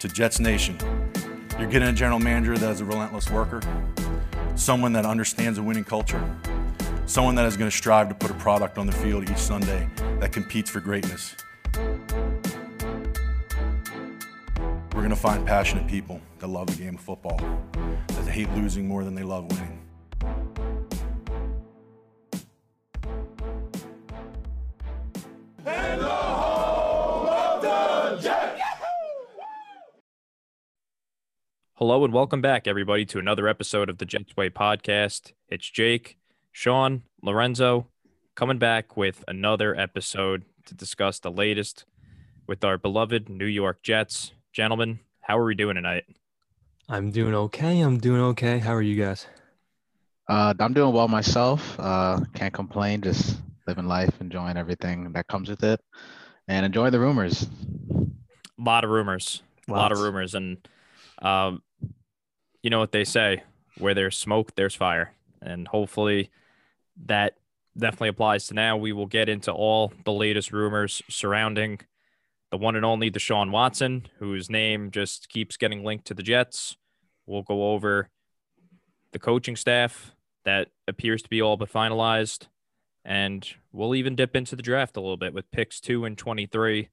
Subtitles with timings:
[0.00, 0.78] to Jets Nation.
[1.58, 3.60] You're getting a general manager that is a relentless worker,
[4.54, 6.24] someone that understands a winning culture,
[7.04, 9.90] someone that is going to strive to put a product on the field each Sunday
[10.18, 11.36] that competes for greatness.
[14.94, 17.38] We're going to find passionate people that love the game of football,
[18.08, 19.79] that hate losing more than they love winning.
[31.80, 35.32] Hello and welcome back, everybody, to another episode of the Jets Way podcast.
[35.48, 36.18] It's Jake,
[36.52, 37.86] Sean, Lorenzo
[38.34, 41.86] coming back with another episode to discuss the latest
[42.46, 44.32] with our beloved New York Jets.
[44.52, 46.04] Gentlemen, how are we doing tonight?
[46.86, 47.80] I'm doing okay.
[47.80, 48.58] I'm doing okay.
[48.58, 49.26] How are you guys?
[50.28, 51.80] Uh, I'm doing well myself.
[51.80, 53.00] Uh, can't complain.
[53.00, 55.80] Just living life, enjoying everything that comes with it,
[56.46, 57.48] and enjoying the rumors.
[57.94, 59.42] A lot of rumors.
[59.66, 60.34] A lot of rumors.
[60.34, 60.58] And
[61.22, 61.62] um,
[62.62, 63.42] you know what they say
[63.78, 65.14] where there's smoke, there's fire.
[65.40, 66.30] And hopefully
[67.06, 67.36] that
[67.76, 68.76] definitely applies to now.
[68.76, 71.80] We will get into all the latest rumors surrounding
[72.50, 76.76] the one and only Deshaun Watson, whose name just keeps getting linked to the Jets.
[77.26, 78.08] We'll go over
[79.12, 80.14] the coaching staff
[80.44, 82.48] that appears to be all but finalized.
[83.04, 86.88] And we'll even dip into the draft a little bit with picks two and 23,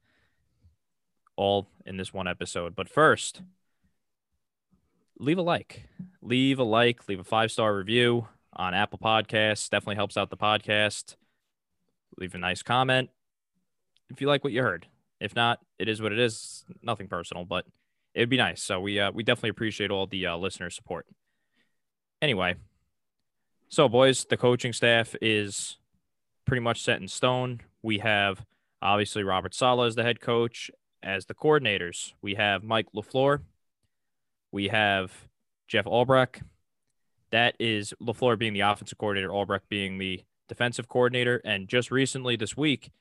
[1.35, 2.75] all in this one episode.
[2.75, 3.41] But first,
[5.19, 5.83] leave a like.
[6.21, 9.69] Leave a like, leave a five star review on Apple Podcasts.
[9.69, 11.15] Definitely helps out the podcast.
[12.17, 13.09] Leave a nice comment
[14.09, 14.87] if you like what you heard.
[15.19, 16.65] If not, it is what it is.
[16.81, 17.65] Nothing personal, but
[18.13, 18.61] it'd be nice.
[18.61, 21.05] So we uh, we definitely appreciate all the uh, listener support.
[22.21, 22.55] Anyway,
[23.69, 25.77] so boys, the coaching staff is
[26.45, 27.61] pretty much set in stone.
[27.81, 28.45] We have
[28.81, 30.71] obviously Robert Saleh as the head coach.
[31.03, 33.41] As the coordinators, we have Mike LaFleur
[34.51, 35.11] we have
[35.67, 36.41] Jeff Ulbrich.
[37.31, 41.41] That is LaFleur being the offensive coordinator, Ulbrich being the defensive coordinator.
[41.43, 42.91] And just recently this week,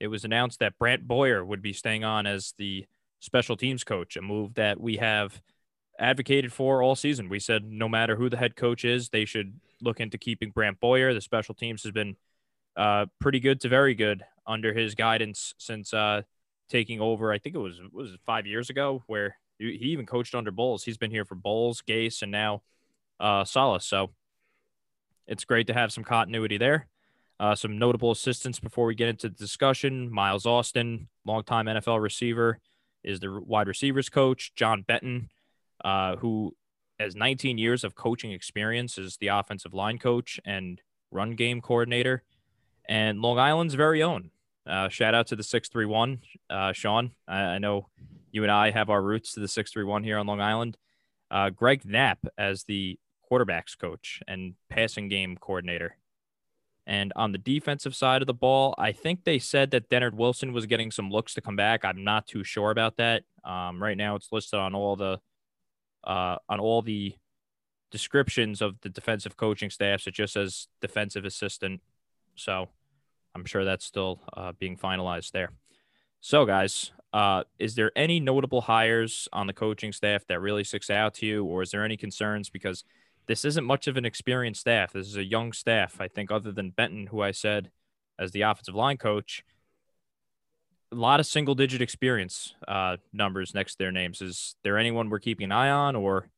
[0.00, 2.86] it was announced that Brant Boyer would be staying on as the
[3.20, 5.40] special teams coach, a move that we have
[5.98, 7.28] advocated for all season.
[7.28, 10.80] We said no matter who the head coach is, they should look into keeping Brant
[10.80, 11.14] Boyer.
[11.14, 12.16] The special teams has been
[12.76, 16.22] uh, pretty good to very good under his guidance since uh,
[16.68, 17.32] taking over.
[17.32, 20.84] I think it was was five years ago, where he even coached under Bowles.
[20.84, 22.62] He's been here for Bowles, Gase, and now
[23.20, 23.82] uh, Saleh.
[23.82, 24.10] So
[25.26, 26.86] it's great to have some continuity there.
[27.38, 30.10] Uh, some notable assistants before we get into the discussion.
[30.10, 32.58] Miles Austin, longtime NFL receiver,
[33.04, 34.54] is the wide receivers coach.
[34.54, 35.28] John Benton,
[35.84, 36.54] uh, who
[36.98, 40.80] has 19 years of coaching experience, is the offensive line coach and
[41.10, 42.22] run game coordinator.
[42.88, 44.30] And Long Island's very own.
[44.66, 47.12] Uh, shout out to the 631, uh, Sean.
[47.28, 47.88] I, I know
[48.36, 50.76] you and I have our roots to the 631 here on Long Island.
[51.30, 52.98] Uh, Greg Knapp as the
[53.32, 55.96] quarterbacks coach and passing game coordinator.
[56.86, 60.52] And on the defensive side of the ball, I think they said that Dennard Wilson
[60.52, 61.82] was getting some looks to come back.
[61.82, 63.22] I'm not too sure about that.
[63.42, 65.18] Um, right now, it's listed on all the
[66.04, 67.14] uh, on all the
[67.90, 70.06] descriptions of the defensive coaching staffs.
[70.06, 71.80] It just says defensive assistant.
[72.36, 72.68] So
[73.34, 75.52] I'm sure that's still uh, being finalized there.
[76.28, 80.90] So, guys, uh, is there any notable hires on the coaching staff that really sticks
[80.90, 82.50] out to you, or is there any concerns?
[82.50, 82.82] Because
[83.28, 84.92] this isn't much of an experienced staff.
[84.92, 86.00] This is a young staff.
[86.00, 87.70] I think, other than Benton, who I said
[88.18, 89.44] as the offensive line coach,
[90.90, 94.20] a lot of single digit experience uh, numbers next to their names.
[94.20, 96.28] Is there anyone we're keeping an eye on, or,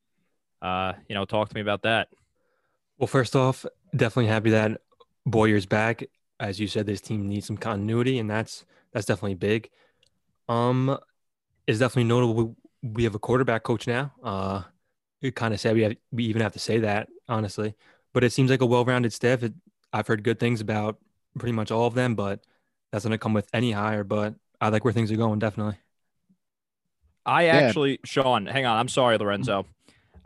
[0.60, 2.08] uh, you know, talk to me about that?
[2.98, 3.64] Well, first off,
[3.96, 4.82] definitely happy that
[5.24, 6.04] Boyer's back.
[6.38, 9.70] As you said, this team needs some continuity, and that's that's definitely big.
[10.48, 10.98] Um,
[11.66, 12.56] it's definitely notable.
[12.82, 14.12] We have a quarterback coach now.
[14.22, 14.62] Uh,
[15.20, 17.74] it kind of sad we have, we even have to say that honestly,
[18.14, 19.42] but it seems like a well-rounded staff.
[19.42, 19.52] It,
[19.92, 20.98] I've heard good things about
[21.38, 22.40] pretty much all of them, but
[22.92, 24.04] that's going to come with any hire.
[24.04, 25.38] But I like where things are going.
[25.38, 25.76] Definitely.
[27.26, 27.96] I actually, yeah.
[28.04, 28.78] Sean, hang on.
[28.78, 29.66] I'm sorry, Lorenzo.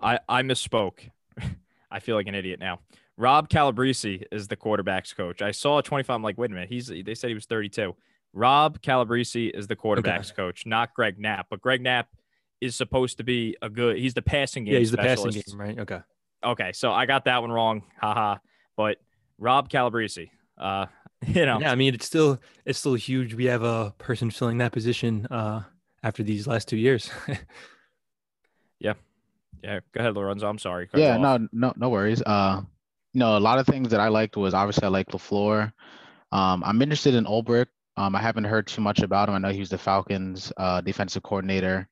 [0.00, 1.10] I I misspoke.
[1.90, 2.80] I feel like an idiot now.
[3.16, 5.42] Rob Calabrese is the quarterbacks coach.
[5.42, 6.14] I saw 25.
[6.14, 6.68] I'm like, wait a minute.
[6.68, 7.94] He's they said he was 32.
[8.32, 10.36] Rob Calabrese is the quarterbacks okay.
[10.36, 11.46] coach, not Greg Knapp.
[11.50, 12.08] But Greg Knapp
[12.60, 13.98] is supposed to be a good.
[13.98, 14.74] He's the passing game.
[14.74, 15.36] Yeah, he's specialist.
[15.36, 15.78] the passing game, right?
[15.80, 16.00] Okay.
[16.44, 17.82] Okay, so I got that one wrong.
[18.00, 18.36] Haha.
[18.76, 18.98] But
[19.38, 20.86] Rob Calabrese, uh,
[21.26, 21.60] you know.
[21.60, 23.34] Yeah, I mean it's still it's still huge.
[23.34, 25.62] We have a person filling that position uh,
[26.02, 27.10] after these last two years.
[28.78, 28.94] yeah.
[29.62, 29.80] Yeah.
[29.92, 30.48] Go ahead, Lorenzo.
[30.48, 30.88] I'm sorry.
[30.88, 31.16] Cut yeah.
[31.16, 31.46] No.
[31.52, 31.72] No.
[31.76, 32.22] No worries.
[32.22, 32.62] Uh,
[33.12, 35.72] you know, a lot of things that I liked was obviously I like LaFleur.
[36.32, 37.66] Um, I'm interested in Ulbrich
[37.96, 39.34] um, I haven't heard too much about him.
[39.34, 41.88] I know he was the Falcons uh, defensive coordinator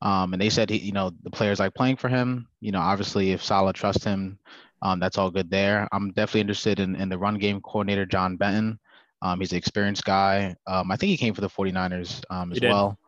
[0.00, 2.46] Um, and they said he, you know, the players like playing for him.
[2.60, 4.38] You know, obviously if Saleh trusts him,
[4.82, 5.88] um, that's all good there.
[5.92, 8.78] I'm definitely interested in, in the run game coordinator, John Benton.
[9.22, 10.54] Um, he's an experienced guy.
[10.66, 12.98] Um, I think he came for the 49ers um, as well.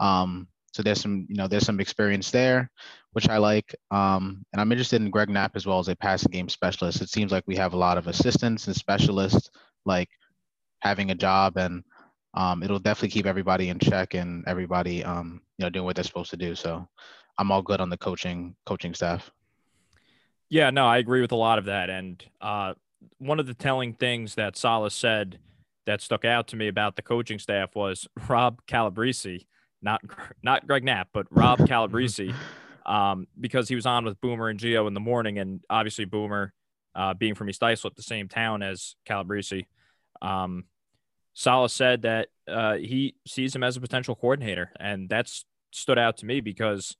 [0.00, 2.70] Um, so there's some, you know, there's some experience there,
[3.12, 3.74] which I like.
[3.90, 7.02] Um, and I'm interested in Greg Knapp as well as a passing game specialist.
[7.02, 9.50] It seems like we have a lot of assistants and specialists
[9.84, 10.08] like
[10.80, 11.82] having a job and
[12.34, 16.04] um, it'll definitely keep everybody in check and everybody, um, you know, doing what they're
[16.04, 16.54] supposed to do.
[16.54, 16.86] So
[17.38, 19.30] I'm all good on the coaching coaching staff.
[20.50, 21.90] Yeah, no, I agree with a lot of that.
[21.90, 22.74] And uh,
[23.18, 25.38] one of the telling things that Saleh said
[25.86, 29.46] that stuck out to me about the coaching staff was Rob Calabrese,
[29.82, 30.02] not
[30.42, 32.34] not Greg Knapp, but Rob Calabrese,
[32.86, 36.52] um, because he was on with Boomer and Gio in the morning, and obviously Boomer,
[36.94, 39.66] uh, being from East Islip, the same town as Calabrese,
[40.22, 40.64] um,
[41.34, 46.16] Saleh said that uh, he sees him as a potential coordinator, and that's stood out
[46.18, 46.96] to me because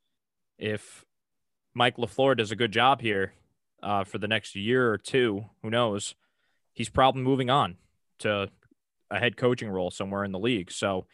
[0.59, 1.05] if
[1.75, 3.33] Mike LaFleur does a good job here
[3.83, 6.15] uh, for the next year or two, who knows,
[6.73, 7.77] he's probably moving on
[8.21, 8.51] to
[9.11, 10.71] a head coaching role somewhere in the league.
[10.71, 11.07] So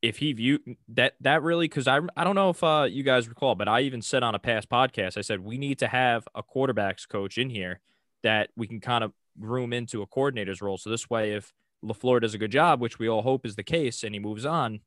[0.00, 3.28] if he view that that really because I I don't know if uh, you guys
[3.28, 6.28] recall, but I even said on a past podcast, I said we need to have
[6.34, 7.80] a quarterbacks coach in here
[8.22, 10.78] that we can kind of groom into a coordinator's role.
[10.78, 11.52] So this way, if
[11.84, 14.44] LaFleur does a good job, which we all hope is the case, and he moves
[14.44, 14.80] on,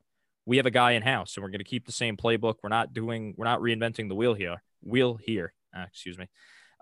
[0.46, 2.56] we have a guy in house, and we're going to keep the same playbook.
[2.64, 4.62] We're not doing, we're not reinventing the wheel here.
[4.84, 6.28] Wheel here, uh, excuse me.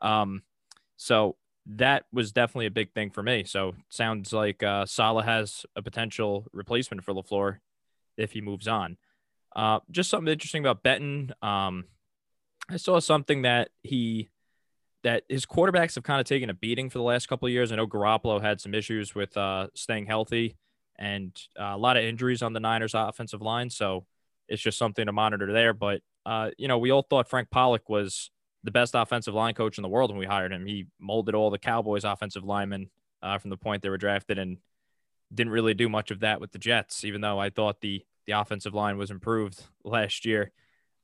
[0.02, 0.44] Um,
[0.96, 1.36] so
[1.66, 3.44] that was definitely a big thing for me.
[3.44, 7.58] So sounds like uh, Saleh has a potential replacement for LaFleur
[8.18, 8.98] if he moves on.
[9.56, 11.34] Uh, just something interesting about Benton.
[11.42, 11.86] Um,
[12.70, 14.30] I saw something that he
[15.04, 17.72] that his quarterbacks have kind of taken a beating for the last couple of years.
[17.72, 20.58] I know Garoppolo had some issues with uh, staying healthy
[20.98, 23.70] and uh, a lot of injuries on the Niners offensive line.
[23.70, 24.06] So
[24.50, 25.74] it's just something to monitor there.
[25.74, 28.30] But, uh, you know, we all thought Frank Pollack was
[28.64, 30.66] the best offensive line coach in the world when we hired him.
[30.66, 32.90] He molded all the Cowboys offensive linemen
[33.22, 34.58] uh, from the point they were drafted and
[35.34, 38.34] didn't really do much of that with the Jets, even though I thought the, the
[38.34, 40.52] offensive line was improved last year.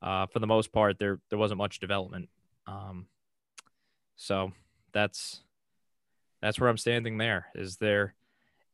[0.02, 2.28] Uh, for the most part, there there wasn't much development.
[2.66, 3.06] Um,
[4.16, 4.52] so
[4.92, 5.42] that's
[6.42, 7.46] that's where I'm standing there.
[7.54, 8.14] Is there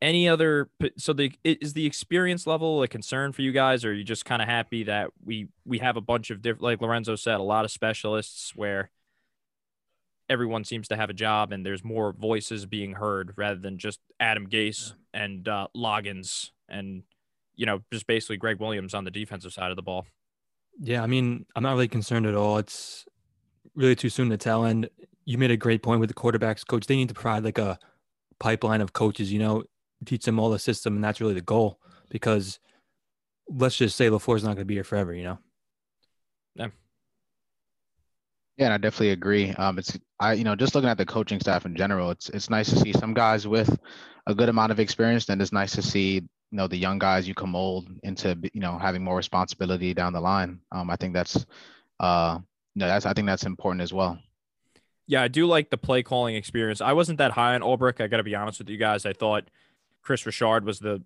[0.00, 3.94] any other so the is the experience level a concern for you guys or are
[3.94, 7.14] you just kind of happy that we we have a bunch of different like Lorenzo
[7.14, 8.90] said a lot of specialists where
[10.28, 14.00] everyone seems to have a job and there's more voices being heard rather than just
[14.18, 15.22] Adam Gase yeah.
[15.22, 17.04] and uh, Loggains and
[17.54, 20.06] you know just basically Gregg Williams on the defensive side of the ball.
[20.80, 22.56] Yeah, I mean, I'm not really concerned at all.
[22.58, 23.04] It's
[23.74, 24.88] really too soon to tell and
[25.24, 26.86] you made a great point with the quarterbacks coach.
[26.86, 27.78] They need to provide like a
[28.40, 29.64] pipeline of coaches, you know,
[30.04, 30.96] teach them all the system.
[30.96, 31.78] And that's really the goal
[32.10, 32.58] because
[33.48, 35.38] let's just say LaFleur's not going to be here forever, you know?
[36.54, 36.69] Yeah.
[38.58, 39.50] Yeah, and I definitely agree.
[39.52, 42.50] Um, it's I, you know, just looking at the coaching staff in general, it's it's
[42.50, 43.78] nice to see some guys with
[44.26, 47.26] a good amount of experience, and it's nice to see you know the young guys
[47.26, 50.60] you can mold into you know having more responsibility down the line.
[50.70, 51.46] Um, I think that's
[51.98, 52.40] uh,
[52.80, 54.19] know, that's I think that's important as well.
[55.06, 56.80] Yeah, I do like the play calling experience.
[56.80, 58.00] I wasn't that high on Ulbrich.
[58.00, 59.04] I got to be honest with you guys.
[59.04, 59.44] I thought
[60.02, 61.02] Kris Richard was the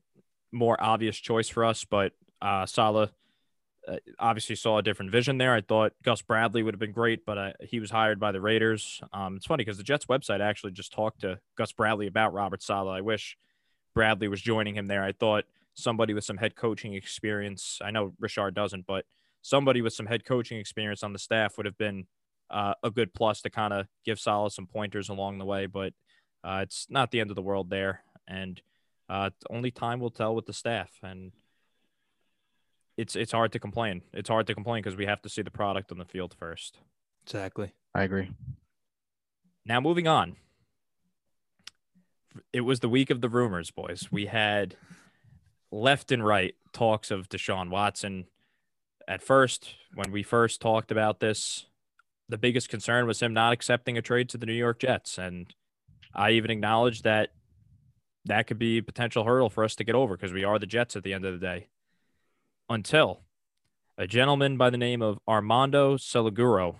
[0.53, 5.55] more obvious choice for us, but uh, uh, obviously saw a different vision there.
[5.55, 8.41] I thought Gus Bradley would have been great, but uh, he was hired by the
[8.41, 9.01] Raiders.
[9.13, 12.63] Um, it's funny because the Jets website actually just talked to Gus Bradley about Robert
[12.63, 12.97] Saleh.
[12.97, 13.37] I wish
[13.95, 15.03] Bradley was joining him there.
[15.03, 15.45] I thought
[15.75, 17.81] somebody with some head coaching experience.
[17.83, 19.05] I know Richard doesn't, but
[19.47, 22.07] somebody with some head coaching experience on the staff would have been
[22.51, 25.67] uh, a good plus to kind of give Saleh some pointers along the way.
[25.67, 25.93] But
[26.43, 28.61] uh, it's not the end of the world there, and
[29.09, 30.91] uh, only time will tell with the staff.
[31.03, 31.33] And
[32.97, 34.03] it's it's hard to complain.
[34.13, 36.79] It's hard to complain because we have to see the product on the field first.
[37.25, 37.73] Exactly.
[37.95, 38.31] I agree.
[39.65, 40.37] Now moving on.
[42.53, 44.09] It was the week of the rumors, boys.
[44.11, 44.77] We had
[45.73, 48.27] left and right talks of Deshaun Watson.
[49.09, 51.67] At first, when we first talked about this,
[52.29, 55.17] the biggest concern was him not accepting a trade to the New York Jets.
[55.17, 55.55] And
[56.15, 57.31] I even acknowledged that
[58.25, 60.67] that could be a potential hurdle for us to get over because we are the
[60.67, 61.69] Jets at the end of the day.
[62.69, 63.21] Until
[63.97, 66.77] a gentleman by the name of Armando Salguero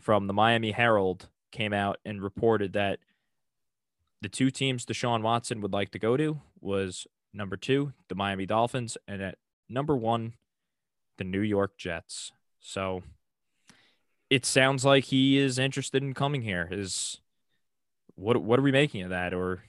[0.00, 2.98] from the Miami Herald came out and reported that
[4.20, 8.46] the two teams Deshaun Watson would like to go to was number two, the Miami
[8.46, 9.38] Dolphins, and at
[9.68, 10.34] number one,
[11.18, 12.32] the New York Jets.
[12.60, 13.02] So
[14.30, 16.68] it sounds like he is interested in coming here.
[16.70, 17.20] Is
[18.14, 19.34] what what are we making of that?
[19.34, 19.62] Or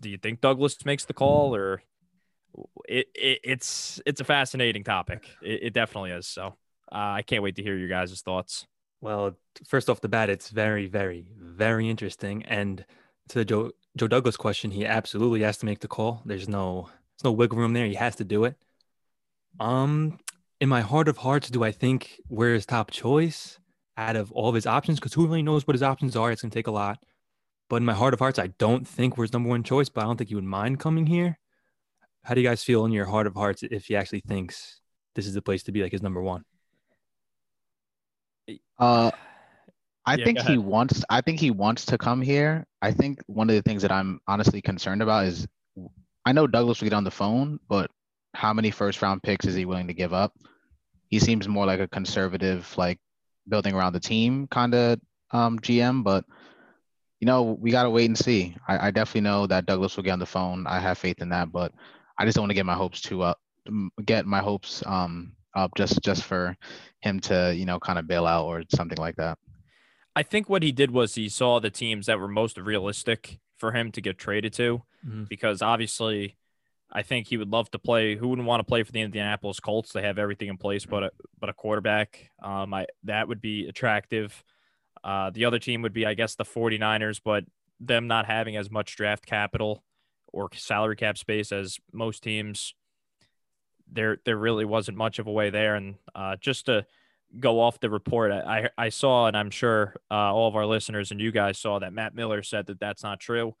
[0.00, 1.54] do you think Douglas makes the call?
[1.54, 1.82] Or
[2.88, 5.28] it, it it's it's a fascinating topic.
[5.42, 6.26] It, it definitely is.
[6.26, 6.56] So
[6.92, 8.66] uh, I can't wait to hear your guys' thoughts.
[9.00, 12.42] Well, first off the bat, it's very, very, very interesting.
[12.44, 12.84] And
[13.28, 16.22] to the Joe Joe Douglas question, he absolutely has to make the call.
[16.24, 17.86] There's no there's no wiggle room there.
[17.86, 18.56] He has to do it.
[19.60, 20.18] Um,
[20.60, 23.58] in my heart of hearts, do I think we're his top choice
[23.96, 24.98] out of all of his options?
[24.98, 26.30] Because who really knows what his options are?
[26.30, 26.98] It's gonna take a lot.
[27.68, 29.88] But in my heart of hearts, I don't think we're his number one choice.
[29.88, 31.38] But I don't think he would mind coming here.
[32.24, 34.80] How do you guys feel in your heart of hearts if he actually thinks
[35.14, 36.44] this is the place to be, like his number one?
[38.78, 39.10] Uh,
[40.06, 41.04] I Yeah, think he wants.
[41.08, 42.66] I think he wants to come here.
[42.82, 45.46] I think one of the things that I'm honestly concerned about is,
[46.24, 47.90] I know Douglas will get on the phone, but
[48.34, 50.32] how many first round picks is he willing to give up?
[51.08, 52.98] He seems more like a conservative, like
[53.48, 55.00] building around the team kind of
[55.30, 56.02] um, GM.
[56.02, 56.24] But
[57.20, 58.56] you know, we gotta wait and see.
[58.68, 60.66] I, I definitely know that Douglas will get on the phone.
[60.66, 61.72] I have faith in that, but
[62.18, 63.38] I just don't want to get my hopes too up.
[64.04, 66.56] Get my hopes um up just just for
[67.00, 69.38] him to you know kind of bail out or something like that.
[70.16, 73.72] I think what he did was he saw the teams that were most realistic for
[73.72, 75.28] him to get traded to, Mhm.
[75.28, 76.36] because obviously,
[76.94, 78.14] I think he would love to play.
[78.14, 79.92] Who wouldn't want to play for the Indianapolis Colts?
[79.92, 81.10] They have everything in place, but a,
[81.40, 82.30] but a quarterback.
[82.42, 84.44] Um, I that would be attractive.
[85.02, 87.44] Uh, the other team would be, I guess, the 49ers, but
[87.80, 89.84] them not having as much draft capital
[90.32, 92.74] or salary cap space as most teams,
[93.90, 95.74] there there really wasn't much of a way there.
[95.74, 96.86] And uh, just to
[97.40, 101.10] go off the report, I I saw, and I'm sure uh, all of our listeners
[101.10, 103.54] and you guys saw that Matt Miller said that that's not true.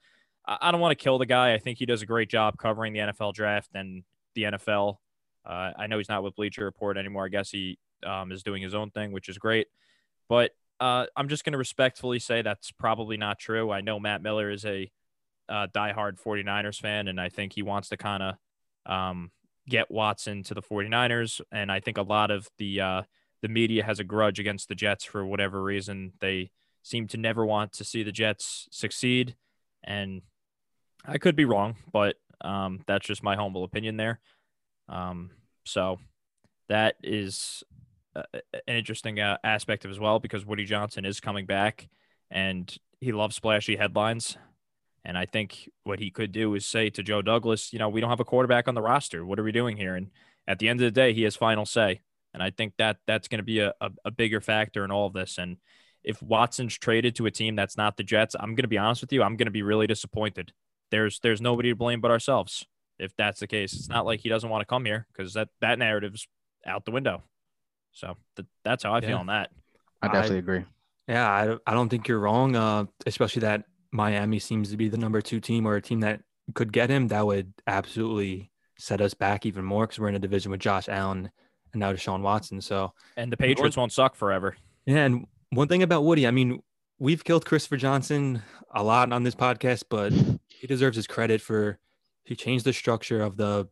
[0.46, 1.54] I, don't want to kill the guy.
[1.54, 4.98] I think he does a great job covering the NFL draft and the NFL.
[5.44, 7.24] Uh, I know he's not with Bleacher Report anymore.
[7.24, 9.68] I guess he um, is doing his own thing, which is great.
[10.28, 13.70] But uh, I'm just going to respectfully say that's probably not true.
[13.70, 14.90] I know Matt Miller is a
[15.48, 18.34] uh, diehard 49ers fan, and I think he wants to kind of
[18.86, 19.30] um,
[19.68, 21.40] get Watson to the 49ers.
[21.52, 23.02] And I think a lot of the uh,
[23.42, 26.12] the media has a grudge against the Jets for whatever reason.
[26.20, 26.50] They
[26.82, 29.36] seem to never want to see the Jets succeed,
[29.82, 30.22] and
[31.04, 34.20] I could be wrong, but um, that's just my humble opinion there.
[34.88, 35.30] Um,
[35.64, 35.98] so
[36.68, 37.62] that is
[38.16, 41.88] uh, an interesting uh, aspect of as well because Woody Johnson is coming back
[42.30, 44.36] and he loves splashy headlines.
[45.04, 48.00] And I think what he could do is say to Joe Douglas, you know, we
[48.00, 49.24] don't have a quarterback on the roster.
[49.26, 49.94] What are we doing here?
[49.96, 50.10] And
[50.48, 52.00] at the end of the day, he has final say.
[52.32, 55.06] And I think that that's going to be a, a, a bigger factor in all
[55.06, 55.38] of this.
[55.38, 55.58] And
[56.02, 59.02] if Watson's traded to a team that's not the Jets, I'm going to be honest
[59.02, 60.52] with you, I'm going to be really disappointed.
[60.90, 62.64] There's there's nobody to blame but ourselves
[62.98, 63.72] if that's the case.
[63.72, 66.26] It's not like he doesn't want to come here because that that narrative's
[66.66, 67.22] out the window.
[67.92, 69.50] So th- that's how I feel on that.
[70.02, 70.64] I I- definitely agree.
[71.08, 72.56] Yeah, I, don't- I don't think you're wrong.
[72.56, 76.22] Uh, especially that Miami seems to be the number two team or a team that
[76.54, 77.08] could get him.
[77.08, 80.88] That would absolutely set us back even more because we're in a division with Josh
[80.88, 81.30] Allen
[81.72, 82.60] and now Deshaun Watson.
[82.60, 84.56] So And the Patriots won't suck forever.
[84.86, 86.60] yeah, and one thing about Woody, I mean,
[86.98, 88.42] we've killed Christopher Johnson
[88.74, 90.12] a lot on this podcast, but
[90.64, 91.78] he deserves his credit for
[92.22, 93.68] he changed the structure of the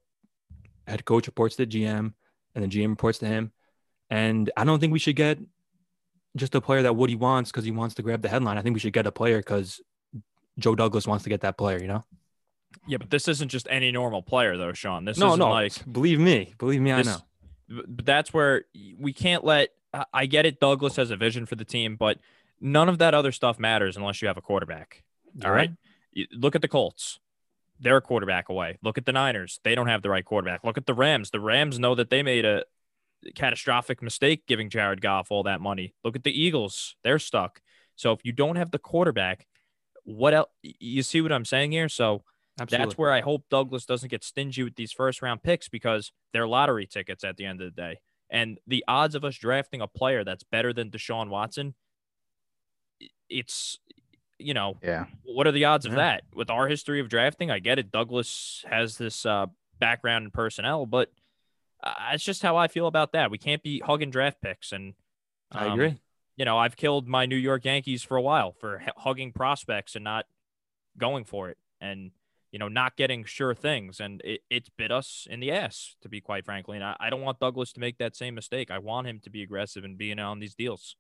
[0.87, 2.13] head coach reports to GM
[2.55, 3.51] and the GM reports to him.
[4.11, 5.39] And I don't think we should get
[6.37, 8.59] just a player that Woody wants because he wants to grab the headline.
[8.59, 9.81] I think we should get a player because
[10.59, 12.05] Joe Douglas wants to get that player, you know?
[12.87, 15.07] Yeah, but this isn't just any normal player though, Sean.
[15.07, 15.49] This no, no.
[15.49, 16.53] like believe me.
[16.59, 17.17] Believe me, I know.
[17.89, 18.67] but that's where
[18.99, 19.71] we can't let
[20.13, 22.19] I- get it Douglas has a vision for the team, but
[22.61, 25.05] none of that other stuff matters unless you have a quarterback.
[25.37, 25.71] All You're right.
[26.33, 27.19] Look at the Colts.
[27.81, 28.79] They're a quarterback away.
[28.83, 29.59] Look at the Niners.
[29.65, 30.63] They don't have the right quarterback.
[30.65, 31.31] Look at the Rams.
[31.31, 32.65] The Rams know that they made a
[33.35, 35.95] catastrophic mistake giving Jared Goff all that money.
[36.05, 36.97] Look at the Eagles.
[37.03, 37.61] They're stuck.
[37.97, 39.47] So if you don't have the quarterback,
[40.05, 40.49] what else?
[40.63, 41.89] You see what I'm saying here?
[41.89, 42.23] So
[42.61, 42.87] Absolutely.
[42.87, 46.47] that's where I hope Douglas doesn't get stingy with these first round picks because they're
[46.47, 47.99] lottery tickets at the end of the day.
[48.31, 51.75] And the odds of us drafting a player that's better than Deshaun Watson,
[53.29, 53.79] it's,
[54.43, 55.07] you know, Yeah.
[55.25, 56.25] what are the odds of that?
[56.35, 57.91] With our history of drafting, I get it.
[57.91, 59.47] Douglas has this uh,
[59.79, 61.11] background in personnel, but
[61.83, 63.31] uh, it's just how I feel about that.
[63.31, 64.73] We can't be hugging draft picks.
[64.73, 64.95] And
[65.51, 66.01] I um, agree.
[66.37, 69.95] You know, I've killed my New York Yankees for a while for h- hugging prospects
[69.95, 70.27] and not
[70.97, 72.11] going for it, and
[72.51, 76.09] you know, not getting sure things, and it, it's bit us in the ass, to
[76.09, 76.77] be quite frankly.
[76.77, 78.71] And I, I don't want Douglas to make that same mistake.
[78.71, 80.97] I want him to be aggressive and being on these deals.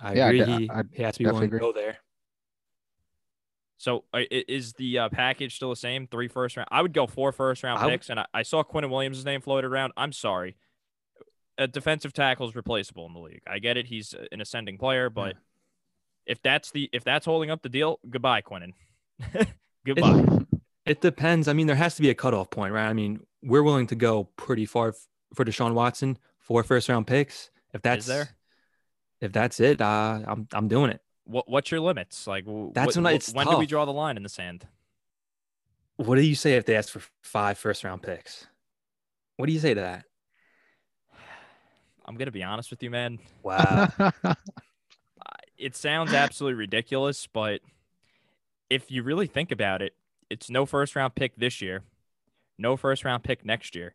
[0.00, 0.38] I Yeah, agree.
[0.38, 1.98] de- he, I he has to be definitely willing to go there.
[3.78, 6.06] So uh, is the uh, package still the same?
[6.06, 6.68] Three first round.
[6.70, 9.24] I would go four first round I would- picks, and I, I saw Quinn Williams'
[9.24, 9.92] name floated around.
[9.96, 10.56] I'm sorry,
[11.58, 13.42] a defensive tackle is replaceable in the league.
[13.46, 15.34] I get it; he's an ascending player, but
[16.26, 18.72] if that's the if that's holding up the deal, goodbye, Quinnen.
[19.84, 20.44] goodbye.
[20.86, 21.48] It depends.
[21.48, 22.86] I mean, there has to be a cutoff point, right?
[22.88, 26.18] I mean, we're willing to go pretty far f- for Deshaun Watson.
[26.38, 27.50] four first round picks.
[27.72, 28.28] If that's Is there?
[29.22, 31.00] If that's it, uh, I'm I'm doing it.
[31.24, 32.26] What what's your limits?
[32.26, 34.66] Like That's what- when it's when do we draw the line in the sand?
[35.96, 38.46] What do you say if they ask for five first round picks?
[39.36, 40.04] What do you say to that?
[42.04, 43.18] I'm gonna be honest with you, man.
[43.42, 43.88] Wow.
[45.58, 47.60] It sounds absolutely ridiculous, but
[48.68, 49.94] if you really think about it,
[50.28, 51.82] it's no first round pick this year,
[52.58, 53.94] no first round pick next year,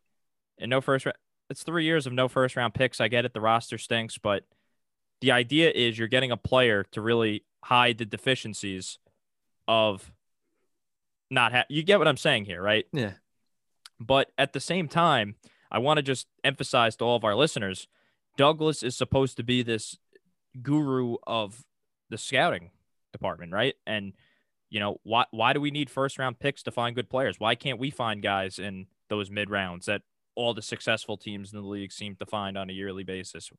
[0.57, 1.17] and no first round.
[1.49, 3.01] It's three years of no first round picks.
[3.01, 3.33] I get it.
[3.33, 4.45] The roster stinks, but
[5.21, 8.99] the idea is you're getting a player to really hide the deficiencies
[9.67, 10.11] of
[11.29, 12.85] not ha- you get what I'm saying here, right?
[12.91, 13.13] yeah.
[13.99, 15.35] But at the same time,
[15.71, 17.87] I want to just emphasize to all of our listeners
[18.37, 19.97] Douglas is supposed to be this
[20.61, 21.65] guru of
[22.09, 22.69] the scouting
[23.11, 23.73] department, right?
[23.85, 24.13] And,
[24.69, 27.39] you know, why, why do we need first round picks to find good players?
[27.39, 30.03] Why can't we find guys in those mid rounds that
[30.35, 33.51] all the successful teams in the league seem to find on a yearly basis?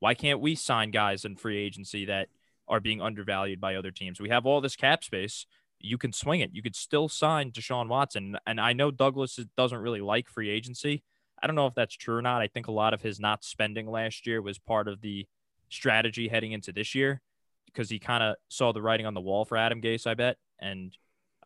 [0.00, 2.28] Why can't we sign guys in free agency that
[2.68, 4.20] are being undervalued by other teams?
[4.20, 5.46] We have all this cap space
[5.84, 6.50] you can swing it.
[6.54, 8.38] You could still sign Deshaun Watson.
[8.46, 11.02] And I know Douglas doesn't really like free agency.
[11.42, 12.40] I don't know if that's true or not.
[12.40, 15.26] I think a lot of his not spending last year was part of the
[15.68, 17.20] strategy heading into this year
[17.66, 20.38] because he kind of saw the writing on the wall for Adam Gase, I bet,
[20.58, 20.96] and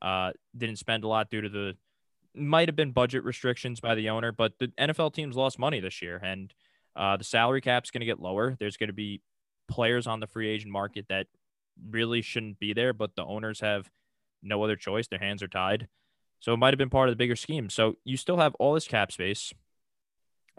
[0.00, 1.76] uh, didn't spend a lot due to the
[2.34, 6.00] might have been budget restrictions by the owner, but the NFL teams lost money this
[6.00, 6.54] year, and
[6.98, 8.56] uh, the salary cap's going to get lower.
[8.58, 9.22] There's going to be
[9.68, 11.28] players on the free agent market that
[11.88, 13.88] really shouldn't be there, but the owners have
[14.42, 15.06] no other choice.
[15.06, 15.88] Their hands are tied.
[16.40, 17.70] So it might have been part of the bigger scheme.
[17.70, 19.52] So you still have all this cap space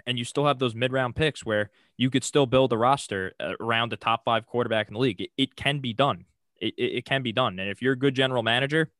[0.07, 3.33] and you still have those mid round picks where you could still build a roster
[3.39, 5.21] uh, around the top five quarterback in the league.
[5.21, 6.25] It, it can be done.
[6.57, 7.59] It, it, it can be done.
[7.59, 8.91] And if you're a good general manager,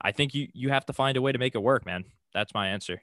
[0.00, 2.04] I think you, you have to find a way to make it work, man.
[2.32, 3.02] That's my answer.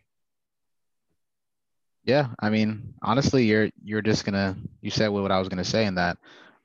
[2.06, 5.86] Yeah, I mean, honestly, you're you're just gonna you said what I was gonna say
[5.86, 6.18] in that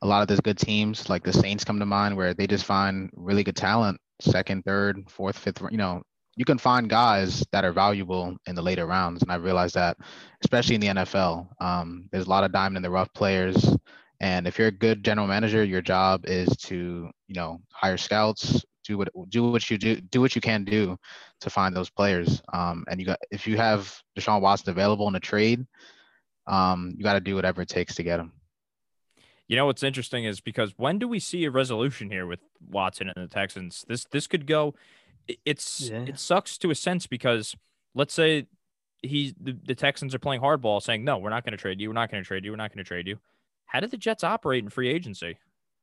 [0.03, 2.65] a lot of those good teams like the Saints come to mind where they just
[2.65, 6.03] find really good talent, second, third, fourth, fifth, you know,
[6.37, 9.23] you can find guys that are valuable in the later rounds.
[9.23, 9.97] And I realized that,
[10.43, 13.77] especially in the NFL, um, there's a lot of diamond in the rough players.
[14.21, 18.65] And if you're a good general manager, your job is to, you know, hire scouts,
[18.91, 20.99] do what do what you do, do what you can do
[21.41, 22.43] to find those players.
[22.53, 25.65] Um, and you got if you have Deshaun Watson available in a trade,
[26.47, 28.33] um, you got to do whatever it takes to get him.
[29.47, 33.09] You know what's interesting is because when do we see a resolution here with Watson
[33.15, 33.85] and the Texans?
[33.89, 34.75] This this could go.
[35.45, 36.05] It's Yeah.
[36.07, 37.55] it sucks to a sense because
[37.95, 38.47] let's say
[39.03, 41.89] he the, the Texans are playing hardball, saying no, we're not going to trade you,
[41.89, 43.19] we're not going to trade you, we're not going to trade you.
[43.67, 45.39] How did the Jets operate in free agency?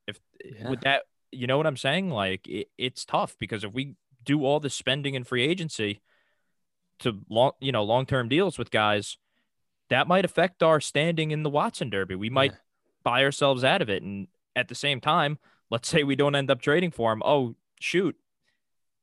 [0.06, 0.68] If Yeah.
[0.68, 2.10] would that, you know what I'm saying?
[2.10, 6.00] Like it, it's tough because if we do all the spending in free agency
[7.00, 9.16] to long you know long term deals with guys,
[9.90, 12.14] that might affect our standing in the Watson Derby.
[12.14, 12.58] We might Yeah.
[13.04, 14.02] buy ourselves out of it.
[14.02, 15.38] And at the same time,
[15.70, 17.22] let's say we don't end up trading for him.
[17.24, 18.16] Oh, shoot.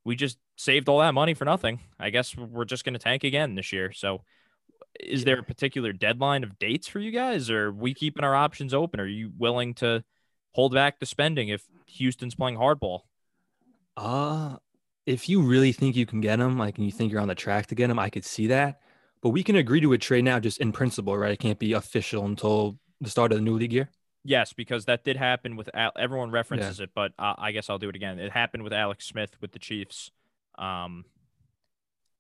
[0.04, 1.80] We just saved all that money for nothing.
[2.00, 3.92] I guess we're just going to tank again this year.
[3.92, 4.22] So,
[5.00, 8.36] is there a particular deadline of dates for you guys, or are we keeping our
[8.36, 9.00] options open?
[9.00, 10.04] Are you willing to
[10.56, 13.02] hold back the spending if Houston's playing hardball?
[13.98, 14.56] Uh,
[15.06, 17.36] if you really think you can get him, like, and you think you're on the
[17.36, 18.80] track to get him, I could see that.
[19.22, 21.34] But we can agree to a trade now, just in principle, right?
[21.34, 23.90] It can't be official until the start of the new league year.
[24.24, 27.78] Yes, because that did happen with Al- everyone references it, but uh, I guess I'll
[27.78, 28.18] do it again.
[28.18, 30.10] It happened with Alex Smith with the Chiefs,
[30.58, 31.04] um,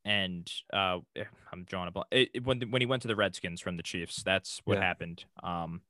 [0.04, 2.08] and uh, eh, I'm drawing a blank.
[2.12, 4.84] It, it- when when he went to the Redskins from the Chiefs, that's what Yeah.
[4.84, 5.26] happened.
[5.42, 5.82] Um,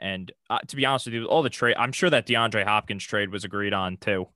[0.00, 3.04] and uh, to be honest with you, all the trade, I'm sure that DeAndre Hopkins
[3.04, 4.28] trade was agreed on too,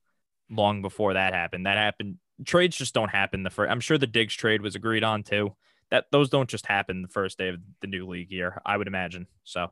[0.49, 1.65] long before that happened.
[1.65, 2.17] That happened.
[2.45, 3.71] Trades just don't happen the first.
[3.71, 5.55] I'm sure the Diggs trade was agreed on too.
[5.89, 8.61] That those don't just happen the first day of the new league year.
[8.65, 9.27] I would imagine.
[9.43, 9.71] So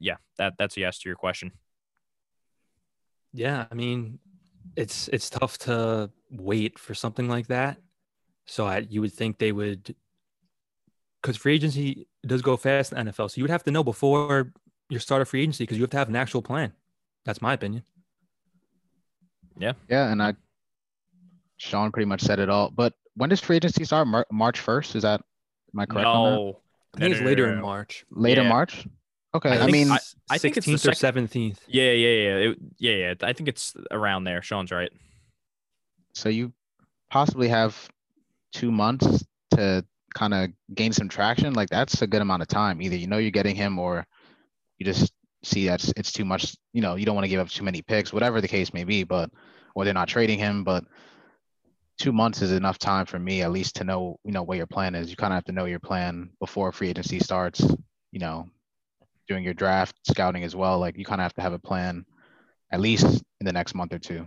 [0.00, 1.52] yeah, that that's a yes to your question.
[3.32, 4.18] Yeah, I mean,
[4.76, 7.78] it's it's tough to wait for something like that.
[8.46, 9.94] So I, you would think they would,
[11.22, 13.30] because free agency does go fast in NFL.
[13.30, 14.52] So you would have to know before
[14.88, 16.72] your start of free agency because you have to have an actual plan.
[17.24, 17.82] That's my opinion.
[19.58, 20.34] Yeah, Yeah, and I,
[21.58, 22.70] Sean pretty much said it all.
[22.70, 24.08] But when does free agency start?
[24.08, 24.96] Mar- March first?
[24.96, 25.22] Is that
[25.72, 26.36] my I correct on that?
[26.36, 26.60] No,
[26.94, 27.60] I think it's no, later no, in.
[27.60, 28.04] March.
[28.10, 28.48] Later Yeah.
[28.48, 28.86] March.
[29.34, 29.98] Okay, I, think mean, I-
[30.30, 31.58] I think it's the 16th or second- 17th.
[31.68, 33.14] Yeah, yeah, yeah, it, yeah, yeah.
[33.22, 34.42] I think it's around there.
[34.42, 34.90] Sean's right.
[36.14, 36.52] so you
[37.10, 37.88] possibly have
[38.52, 41.52] two months to kind of gain some traction.
[41.54, 42.80] Like that's a good amount of time.
[42.82, 44.06] Either you know you're getting him, or
[44.84, 46.56] you just see that it's, it's too much.
[46.72, 48.84] You know, you don't want to give up too many picks, whatever the case may
[48.84, 49.04] be.
[49.04, 49.30] But
[49.74, 50.84] or they're not trading him, but
[51.98, 54.66] two months is enough time for me at least to know you know what your
[54.66, 55.10] plan is.
[55.10, 57.64] You kind of have to know your plan before free agency starts.
[58.12, 58.48] you know,
[59.26, 60.78] doing your draft scouting as well.
[60.78, 62.04] Like you kind of have to have a plan
[62.70, 63.04] at least
[63.40, 64.26] in the next month or two.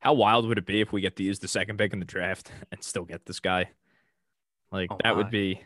[0.00, 2.04] How wild would it be if we get to use the second pick in the
[2.04, 3.70] draft and still get this guy?
[4.70, 5.16] Like oh, that my.
[5.16, 5.60] would be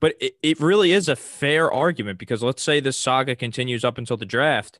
[0.00, 3.98] but it, it really is a fair argument because let's say this saga continues up
[3.98, 4.78] until the draft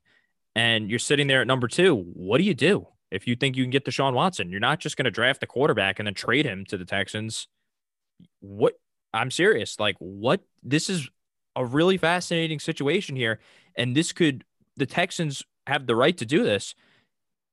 [0.57, 1.95] and you're sitting there at number two.
[2.13, 4.49] What do you do if you think you can get Deshaun Watson?
[4.49, 7.47] You're not just going to draft the quarterback and then trade him to the Texans.
[8.39, 8.73] What
[9.13, 9.79] I'm serious.
[9.79, 10.41] Like, what?
[10.63, 11.09] This is
[11.55, 13.39] a really fascinating situation here.
[13.75, 14.43] And this could,
[14.77, 16.73] the Texans have the right to do this.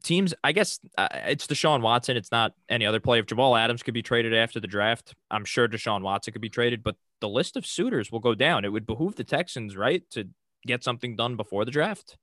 [0.04, 2.16] Teams, I guess uh, it's Deshaun Watson.
[2.16, 3.18] It's not any other play.
[3.18, 6.50] If Jamal Adams could be traded after the draft, I'm sure Deshaun Watson could be
[6.50, 8.64] traded, but the list of suitors will go down.
[8.64, 10.28] It would behoove the Texans, right, to
[10.66, 12.16] get something done before the draft.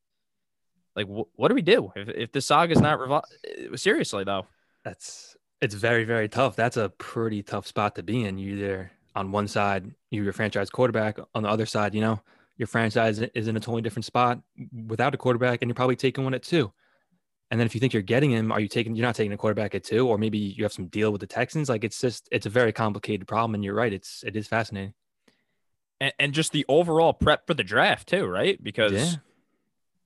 [0.96, 4.46] Like, wh- what do we do if, if the saga is not revol- seriously though?
[4.84, 6.56] That's it's very very tough.
[6.56, 8.38] That's a pretty tough spot to be in.
[8.38, 11.20] You there on one side, you're your franchise quarterback.
[11.36, 12.22] On the other side, you know,
[12.58, 14.39] your franchise is in a totally different spot
[14.88, 16.72] without a quarterback, and you're probably taking one at two.
[17.52, 18.96] And then if you think you're getting him, are you taking?
[18.96, 21.28] You're not taking a quarterback at two, or maybe you have some deal with the
[21.28, 21.68] Texans.
[21.68, 23.92] Like it's just it's a very complicated problem, and you're right.
[23.92, 24.94] It's it is fascinating.
[26.00, 28.62] And, and just the overall prep for the draft too, right?
[28.64, 29.12] Because yeah.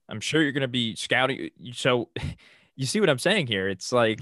[0.08, 1.50] I'm sure you're going to be scouting.
[1.72, 2.10] So
[2.76, 3.68] you see what I'm saying here?
[3.68, 4.20] It's like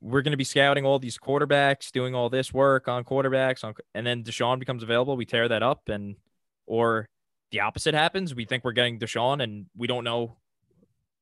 [0.00, 3.74] we're going to be scouting all these quarterbacks, doing all this work on quarterbacks, on,
[3.94, 5.14] and then Deshaun becomes available.
[5.14, 6.16] We tear that up, and
[6.64, 7.06] or
[7.50, 8.34] the opposite happens.
[8.34, 10.38] We think we're getting Deshaun, and we don't know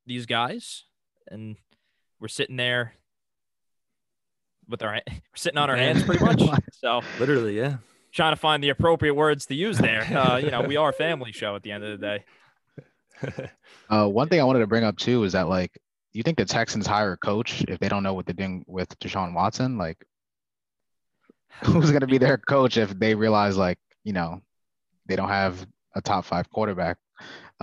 [0.07, 0.85] these guys
[1.29, 1.57] and
[2.21, 2.95] we're sitting there
[4.69, 6.41] with our we're sitting on our hands pretty much.
[6.73, 7.77] So literally, yeah.
[8.13, 10.03] Trying to find the appropriate words to use there.
[10.03, 13.45] Uh, you know, we are a family show at the end of the day.
[13.89, 15.73] uh, one thing I wanted to bring up too is that like,
[16.13, 18.89] you think the Texans hire a coach if they don't know what they're doing with
[19.01, 19.79] Deshaun Watson?
[19.79, 20.05] Like,
[21.65, 24.41] who's going to be their coach if they realize like, you know,
[25.07, 26.99] they don't have a top five quarterback?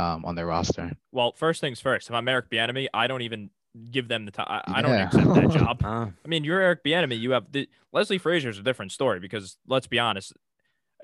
[0.02, 0.92] Um, on their roster.
[1.12, 2.10] Well, first things first.
[2.10, 3.50] If I'm Eric Bieniemy, I don't even
[3.92, 4.48] give them the time.
[4.50, 5.82] I, I, don't accept that job.
[5.84, 7.20] uh, I mean, you're Eric Bieniemy.
[7.20, 10.34] You have the, Leslie Frazier's a different story because let's be honest.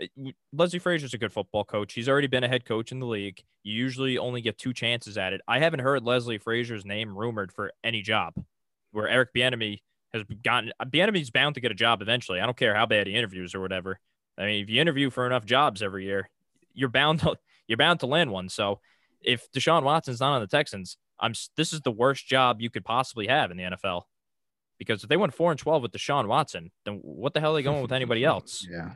[0.02, 1.94] Uh, Leslie Frazier's a good football coach.
[1.94, 3.42] He's already been a head coach in the league.
[3.64, 5.42] You usually only get two chances at it.
[5.48, 8.34] I haven't heard Leslie Frazier's name rumored for any job.
[8.92, 9.80] Where Eric Bieniemy
[10.14, 12.40] has gotten Bieniemy's bound to get a job eventually.
[12.40, 14.00] I don't care how bad he interviews or whatever.
[14.38, 16.30] I mean, if you interview for enough jobs every year,
[16.74, 18.50] you're bound to you're bound to land one.
[18.50, 18.80] So
[19.22, 22.86] if Deshaun Watson's not on the Texans, I'm this is the worst job you could
[22.86, 24.04] possibly have in the NFL.
[24.78, 27.56] Because if they went four and twelve with Deshaun Watson, then what the hell are
[27.56, 28.66] they going with anybody else?
[28.70, 28.92] Yeah.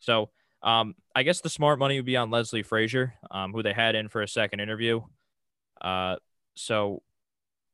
[0.00, 0.30] So
[0.62, 3.94] um, I guess the smart money would be on Leslie Frazier, um, who they had
[3.94, 5.00] in for a second interview.
[5.80, 6.16] Uh,
[6.54, 7.02] so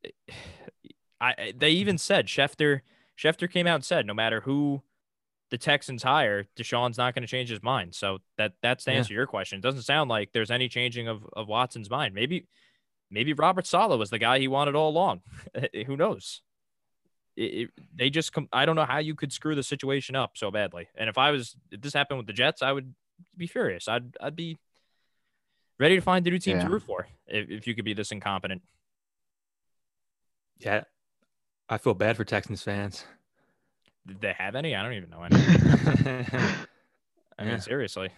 [1.20, 2.80] I they even said Schefter
[3.18, 4.82] Schefter came out and said no matter who
[5.50, 7.94] the Texans hire, Deshaun's not going to change his mind.
[7.94, 9.18] So that that's to answer yeah.
[9.18, 9.58] your question.
[9.58, 12.14] It doesn't sound like there's any changing of, of Watson's mind.
[12.14, 12.46] Maybe
[13.10, 15.22] maybe Robert Saleh was the guy he wanted all along.
[15.86, 16.42] Who knows?
[17.36, 18.48] It, it, they just come.
[18.52, 20.88] I don't know how you could screw the situation up so badly.
[20.96, 22.94] And if I was, if this happened with the Jets, I would
[23.36, 23.88] be furious.
[23.88, 24.56] I'd I'd be
[25.78, 26.64] ready to find a new team yeah.
[26.64, 28.62] to root for if, if you could be this incompetent.
[30.58, 30.84] Yeah,
[31.68, 33.04] I feel bad for Texans fans.
[34.06, 34.74] Did they have any?
[34.74, 35.36] I don't even know any.
[37.38, 37.58] I mean, yeah.
[37.58, 38.10] seriously,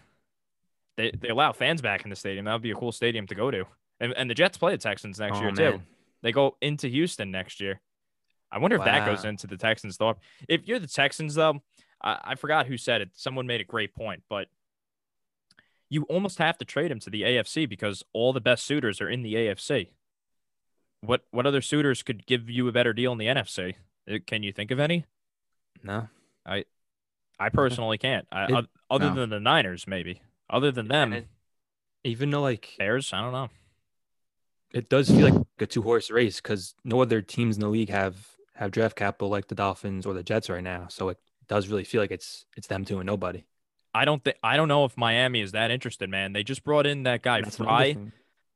[0.97, 2.45] they they allow fans back in the stadium.
[2.45, 3.65] That would be a cool stadium to go to.
[4.01, 5.57] And, and the Jets play the Texans next oh, year man.
[5.57, 5.81] too.
[6.23, 7.81] They go into Houston next year.
[8.51, 8.85] I wonder wow.
[8.85, 10.17] if that goes into the Texans though.
[10.49, 11.63] If you're the Texans though,
[12.03, 13.11] I, I forgot who said it.
[13.15, 14.49] Someone made a great point, but
[15.89, 19.09] you almost have to trade him to the AFC because all the best suitors are
[19.09, 19.89] in the AFC.
[21.01, 23.75] What what other suitors could give you a better deal in the NFC?
[24.11, 25.07] Uh, can you think of any?
[25.83, 26.09] No,
[26.47, 26.65] I,
[27.39, 28.27] I personally can't.
[28.31, 29.15] I, it, other no.
[29.15, 30.23] than the Niners, maybe.
[30.49, 31.27] Other than them, it,
[32.05, 33.49] even though like Bears, I don't know.
[34.73, 37.91] It does feel like a two horse race because no other teams in the league
[37.91, 40.87] have have draft capital like the Dolphins or the Jets right now.
[40.89, 41.19] So it
[41.49, 43.45] does really feel like it's it's them two and nobody.
[43.95, 46.33] I don't think I don't know if Miami is that interested, man.
[46.33, 47.97] They just brought in that guy Fry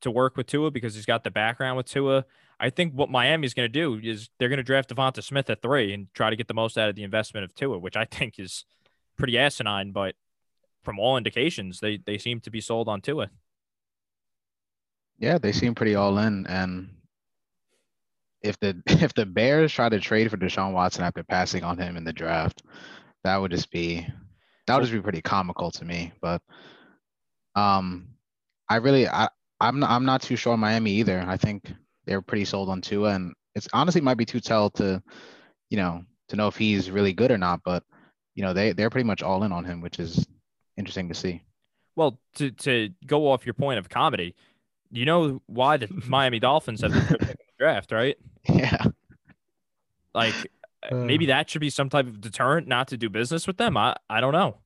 [0.06, 2.24] to work with Tua because he's got the background with Tua.
[2.58, 5.60] I think what Miami's going to do is they're going to draft Devonta Smith at
[5.60, 8.04] three and try to get the most out of the investment of Tua, which I
[8.10, 8.64] think is
[9.16, 9.92] pretty asinine.
[9.92, 10.14] But
[10.82, 13.30] from all indications, they they seem to be sold on Tua.
[15.18, 16.46] Yeah, they seem pretty all in.
[16.46, 16.90] And
[18.42, 21.96] if the if the Bears try to trade for Deshaun Watson after passing on him
[21.96, 22.62] in the draft,
[23.24, 24.06] that would just be
[24.66, 26.12] that would just be pretty comical to me.
[26.22, 26.40] But
[27.54, 28.08] um,
[28.68, 29.28] I really I
[29.60, 31.24] I'm not, I'm not too sure on Miami either.
[31.26, 31.72] I think
[32.04, 35.02] they're pretty sold on Tua, and it's honestly might be too tell to,
[35.70, 37.60] you know, to know if he's really good or not.
[37.64, 37.82] But
[38.34, 40.26] you know, they they're pretty much all in on him, which is
[40.76, 41.42] interesting to see.
[41.94, 44.34] Well, to to go off your point of comedy,
[44.90, 48.16] you know why the Miami Dolphins have the draft, right?
[48.48, 48.84] Yeah.
[50.14, 50.34] Like
[50.90, 53.76] uh, maybe that should be some type of deterrent not to do business with them.
[53.76, 54.58] I I don't know.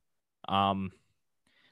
[0.47, 0.91] Um,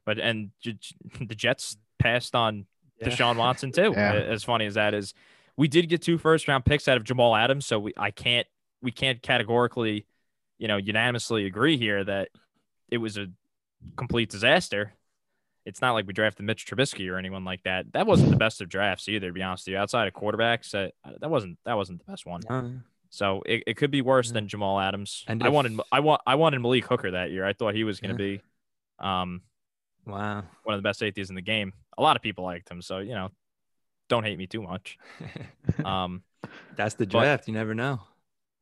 [0.05, 2.65] but and the Jets passed on
[2.99, 3.09] yeah.
[3.09, 3.93] Deshaun Watson too.
[3.95, 4.13] Yeah.
[4.13, 5.13] As funny as that is,
[5.57, 8.47] we did get two first round picks out of Jamal Adams, so we I can't
[8.81, 10.05] we can't categorically,
[10.57, 12.29] you know, unanimously agree here that
[12.89, 13.27] it was a
[13.95, 14.93] complete disaster.
[15.65, 17.91] It's not like we drafted Mitch Trubisky or anyone like that.
[17.91, 19.77] That wasn't the best of drafts either, to be honest with you.
[19.77, 22.41] Outside of quarterbacks, uh, that wasn't that wasn't the best one.
[22.49, 22.69] Uh,
[23.09, 25.23] so it, it could be worse than Jamal Adams.
[25.27, 27.45] And I if, wanted I want I wanted Malik Hooker that year.
[27.45, 28.37] I thought he was going to yeah.
[28.37, 28.41] be,
[28.99, 29.41] um,
[30.09, 31.73] wow, one of the best safeties in the game.
[31.97, 33.29] A lot of people liked him, so you know,
[34.09, 34.97] don't hate me too much.
[35.85, 36.23] Um,
[36.75, 37.43] that's the draft.
[37.43, 38.01] But, you never know.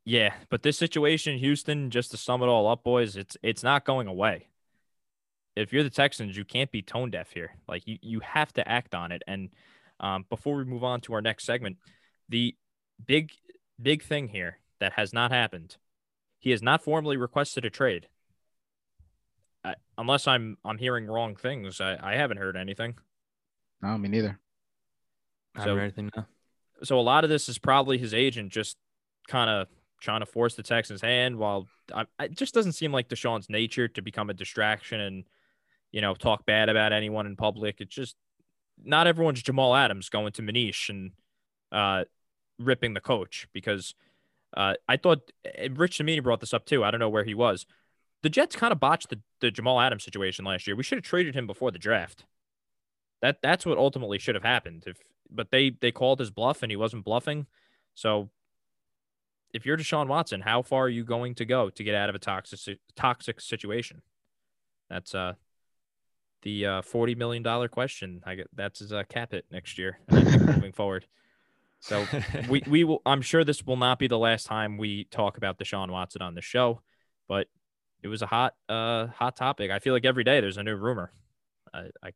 [0.06, 3.86] Yeah, but this situation, Houston, just to sum it all up, boys, it's it's not
[3.86, 4.48] going away.
[5.56, 7.56] If you're the Texans, you can't be tone deaf here.
[7.68, 9.24] Like you, you have to act on it.
[9.26, 9.50] And
[10.00, 11.78] um, before we move on to our next segment,
[12.30, 12.56] the
[13.06, 13.32] big
[13.82, 15.78] big thing here that has not happened.
[16.40, 18.08] He has not formally requested a trade.
[19.63, 22.96] Uh, unless I'm I'm hearing wrong things, I, I haven't heard anything.
[23.82, 24.39] No, me neither.
[25.56, 26.12] I haven't heard anything.
[26.15, 26.26] No.
[26.84, 28.78] So a lot of this is probably his agent just
[29.28, 29.67] kind of
[30.00, 31.38] trying to force the Texans' hand.
[31.38, 35.24] While I, it just doesn't seem like Deshaun's nature to become a distraction and
[35.91, 37.82] you know talk bad about anyone in public.
[37.82, 38.15] It's just
[38.84, 41.12] not everyone's Jamal Adams going to Manish and
[41.72, 42.06] uh,
[42.60, 43.96] ripping the coach because
[44.56, 45.32] uh, I thought
[45.72, 46.84] Rich Cimini brought this up too.
[46.84, 47.65] I don't know where he was.
[48.28, 50.76] The Jets kind of botched the, the Jamal Adams situation last year.
[50.76, 52.26] We should have traded him before the draft.
[53.22, 54.84] That that's what ultimately should have happened.
[54.86, 54.98] If
[55.32, 57.48] but they they called his bluff and he wasn't bluffing.
[57.96, 58.30] So
[59.54, 62.16] if you're Deshaun Watson, how far are you going to go to get out of
[62.16, 64.02] a toxic toxic situation?
[64.90, 65.36] That's uh
[66.42, 68.24] the uh, forty million dollar question.
[68.26, 71.08] I get that's his uh, cap hit next year moving forward.
[71.80, 72.06] So
[72.50, 73.02] we we will.
[73.06, 76.36] I'm sure this will not be the last time we talk about Deshaun Watson on
[76.36, 76.82] the show,
[77.30, 77.48] but
[78.04, 79.72] it was a hot uh hot topic.
[79.72, 81.12] I feel like every day there's a new rumor.
[81.74, 82.12] I, I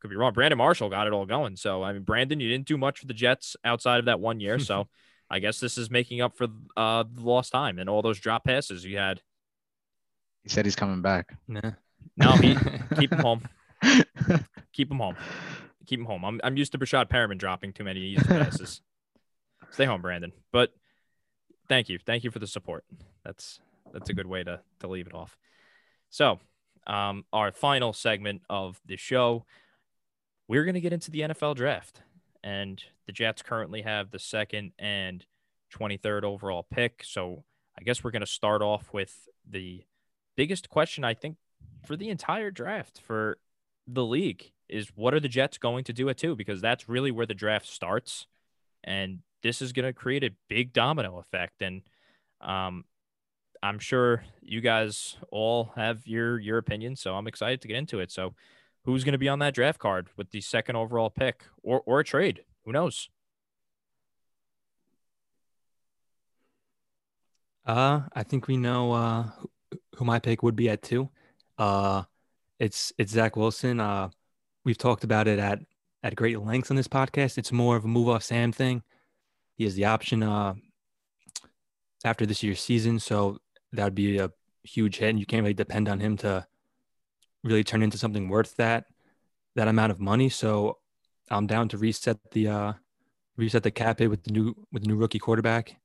[0.00, 0.32] could be wrong.
[0.32, 1.56] Brandon Marshall got it all going.
[1.56, 4.40] So I mean, Brandon, you didn't do much for the Jets outside of that one
[4.40, 4.58] year.
[4.58, 4.88] So
[5.30, 8.44] I guess this is making up for uh, the lost time and all those drop
[8.44, 9.22] passes you had.
[10.42, 11.36] He said he's coming back.
[11.46, 11.72] Nah.
[12.16, 12.56] No, he,
[12.98, 13.42] keep him home.
[14.72, 15.16] keep him home.
[15.86, 16.24] Keep him home.
[16.24, 18.80] I'm, I'm used to Breshad Perriman dropping too many easy passes.
[19.70, 20.32] Stay home, Brandon.
[20.50, 20.74] But
[21.68, 21.98] thank you.
[21.98, 22.84] Thank you for the support.
[23.24, 23.60] That's
[23.92, 25.36] that's a good way to to leave it off.
[26.08, 26.40] So,
[26.86, 29.44] um, our final segment of the show,
[30.48, 32.02] we're going to get into the NFL draft
[32.42, 35.24] and the Jets currently have the second and
[35.74, 37.02] 23rd overall pick.
[37.04, 37.44] So
[37.78, 39.84] I guess we're going to start off with the
[40.36, 41.36] biggest question, I think,
[41.86, 43.38] for the entire draft for
[43.86, 46.36] the league is what are the Jets going to do at two?
[46.36, 48.26] Because that's really where the draft starts.
[48.84, 51.62] And this is going to create a big domino effect.
[51.62, 51.82] And
[52.40, 52.84] um,
[53.62, 58.00] I'm sure you guys all have your your opinion, so I'm excited to get into
[58.00, 58.10] it.
[58.10, 58.34] So
[58.84, 62.00] who's going to be on that draft card with the second overall pick or, or
[62.00, 62.44] a trade.
[62.64, 63.08] Who knows?
[67.66, 69.30] Uh, I think we know uh,
[69.96, 71.10] who my pick would be at two.
[71.58, 72.04] Uh,
[72.58, 73.80] it's it's Zach Wilson.
[73.80, 74.08] Uh,
[74.64, 75.60] we've talked about it at
[76.02, 77.38] at great lengths on this podcast.
[77.38, 78.82] It's more of a move off Sam thing.
[79.56, 80.54] He has the option uh,
[82.02, 83.38] after this year's season, so
[83.72, 84.30] that would be a
[84.62, 86.46] huge hit, and you can't really depend on him to
[87.42, 88.86] really turn into something worth that
[89.56, 90.28] that amount of money.
[90.28, 90.78] So
[91.30, 92.72] I'm down to reset the uh,
[93.36, 95.76] reset the cap hit with the new with the new rookie quarterback,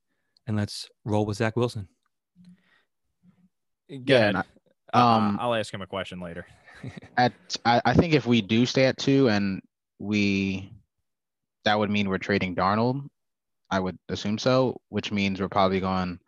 [0.47, 1.87] and let's roll with Zach Wilson.
[3.87, 4.41] Yeah,
[4.93, 6.45] um, I'll ask him a question later.
[7.17, 7.33] at
[7.65, 9.61] I, I think if we do stay at two and
[9.99, 10.71] we
[11.63, 13.07] that would mean we're trading Darnold.
[13.71, 16.19] I would assume so, which means we're probably going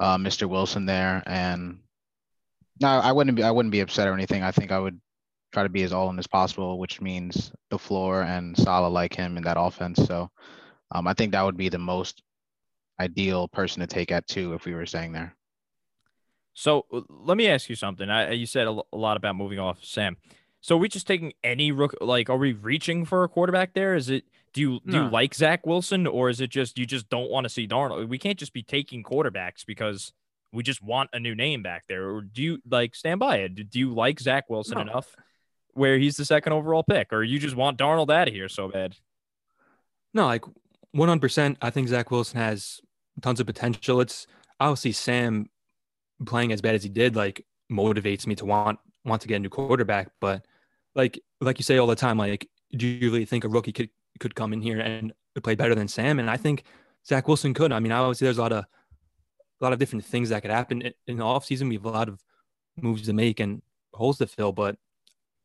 [0.00, 0.48] uh, Mr.
[0.48, 1.78] Wilson there and
[2.80, 3.42] no, I wouldn't be.
[3.42, 4.42] I wouldn't be upset or anything.
[4.42, 4.98] I think I would
[5.52, 9.36] try to be as all in as possible, which means LaFleur and Saleh like him
[9.36, 10.02] in that offense.
[10.06, 10.30] So,
[10.92, 12.22] um, I think that would be the most
[12.98, 15.36] ideal person to take at two if we were staying there.
[16.54, 18.08] So let me ask you something.
[18.08, 20.16] I, you said a lot about moving off Sam.
[20.60, 21.94] So are we just taking any rook?
[22.00, 23.94] Like, are we reaching for a quarterback there?
[23.94, 24.24] Is it?
[24.52, 25.04] Do you do no.
[25.04, 28.08] you like Zach Wilson, or is it just you just don't want to see Darnold?
[28.08, 30.12] We can't just be taking quarterbacks because
[30.52, 32.10] we just want a new name back there.
[32.10, 33.70] Or do you like stand by it?
[33.70, 34.82] Do you like Zach Wilson no.
[34.82, 35.14] enough
[35.74, 38.68] where he's the second overall pick, or you just want Darnold out of here so
[38.68, 38.96] bad?
[40.12, 40.44] No, like
[40.94, 41.56] 100%.
[41.62, 42.80] I think Zach Wilson has
[43.22, 44.00] tons of potential.
[44.00, 44.26] It's
[44.58, 45.48] obviously Sam
[46.26, 49.38] playing as bad as he did, like motivates me to want want to get a
[49.40, 50.10] new quarterback.
[50.20, 50.44] But
[50.94, 53.90] like like you say all the time, like do you really think a rookie could
[54.18, 56.18] could come in here and play better than Sam?
[56.18, 56.64] And I think
[57.06, 57.72] Zach Wilson could.
[57.72, 58.64] I mean, obviously there's a lot of
[59.60, 61.68] a lot of different things that could happen in the offseason.
[61.68, 62.22] We have a lot of
[62.76, 64.76] moves to make and holes to fill, but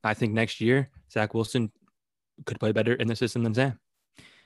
[0.04, 1.72] I think next year Zach Wilson
[2.46, 3.80] could play better in the system than Sam.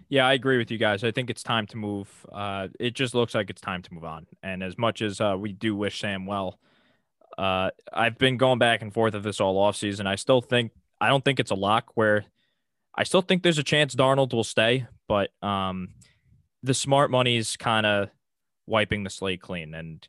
[0.08, 1.04] Yeah, I agree with you guys.
[1.04, 2.10] I think it's time to move.
[2.32, 4.26] Uh, it just looks like it's time to move on.
[4.42, 6.60] And as much as uh, we do wish Sam well,
[7.40, 10.06] uh, I've been going back and forth of this all offseason.
[10.06, 12.26] I still think I don't think it's a lock where
[12.94, 15.90] I still think there's a chance Darnold will stay, but um,
[16.64, 18.10] the smart money is kind of
[18.68, 19.74] wiping the slate clean.
[19.74, 20.06] And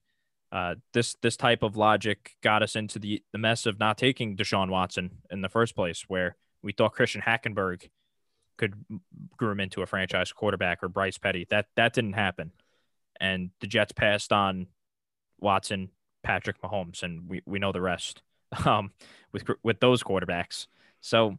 [0.50, 4.36] uh, this this type of logic got us into the, the mess of not taking
[4.36, 7.88] Deshaun Watson in the first place, where we thought Christian Hackenberg
[8.58, 8.74] could
[9.36, 11.46] groom into a franchise quarterback or Bryce Petty.
[11.48, 12.50] That that didn't happen.
[13.20, 14.66] And the Jets passed on
[15.38, 15.90] Watson,
[16.22, 18.22] Patrick Mahomes, and we, we know the rest
[18.64, 18.92] um,
[19.32, 20.66] with with those quarterbacks.
[21.00, 21.38] So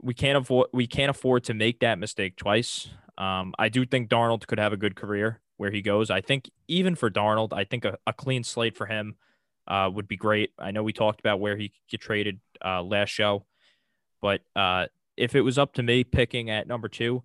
[0.00, 2.88] we can't afford we can't afford to make that mistake twice.
[3.18, 6.10] Um, I do think Darnold could have a good career where he goes.
[6.10, 9.16] I think even for Darnold, I think a, a clean slate for him
[9.68, 10.50] uh, would be great.
[10.58, 13.46] I know we talked about where he get traded uh, last show,
[14.20, 14.86] but uh,
[15.16, 17.22] if it was up to me picking at number two,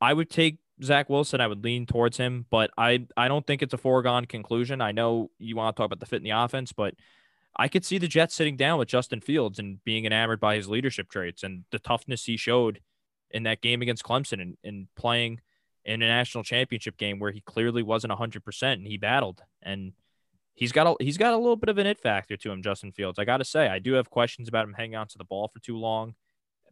[0.00, 1.40] I would take Zach Wilson.
[1.40, 4.80] I would lean towards him, but I I don't think it's a foregone conclusion.
[4.80, 6.94] I know you want to talk about the fit in the offense, but
[7.56, 10.68] I could see the Jets sitting down with Justin Fields and being enamored by his
[10.68, 12.80] leadership traits and the toughness he showed
[13.30, 15.40] in that game against Clemson and, and playing
[15.84, 19.92] in a national championship game where he clearly wasn't 100% and he battled and
[20.54, 22.92] he's got a he's got a little bit of an it factor to him Justin
[22.92, 23.18] Fields.
[23.18, 25.48] I got to say I do have questions about him hanging on to the ball
[25.48, 26.14] for too long,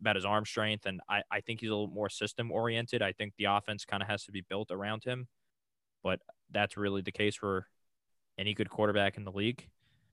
[0.01, 3.03] about his arm strength and I I think he's a little more system oriented.
[3.03, 5.29] I think the offense kind of has to be built around him.
[6.03, 7.67] But that's really the case for
[8.39, 9.69] any good quarterback in the league.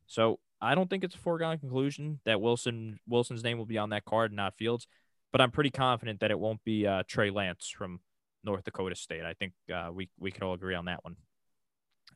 [0.07, 3.89] So I don't think it's a foregone conclusion that Wilson Wilson's name will be on
[3.89, 4.87] that card, not Fields.
[5.31, 7.99] But I'm pretty confident that it won't be uh, Trey Lance from
[8.43, 9.23] North Dakota State.
[9.25, 11.17] I think uh, we we could all agree on that one.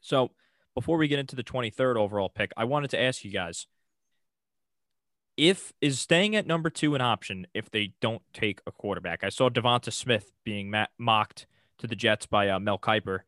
[0.01, 0.31] So
[0.73, 3.67] before we get into the 23rd overall pick, I wanted to ask you guys
[5.39, 9.23] if is staying at number two an option if they don't take a quarterback.
[9.23, 11.47] I saw DeVonta Smith being ma- mocked
[11.77, 13.19] to the Jets by uh, Mel Kiper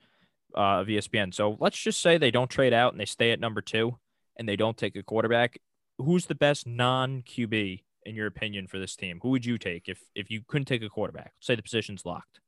[0.55, 1.33] uh, of ESPN.
[1.33, 3.97] So let's just say they don't trade out and they stay at number two
[4.35, 5.59] and they don't take a quarterback.
[5.99, 9.19] Who's the best non QB in your opinion for this team?
[9.23, 11.31] Who would you take if if you couldn't take a quarterback?
[11.39, 12.41] Say the position's locked.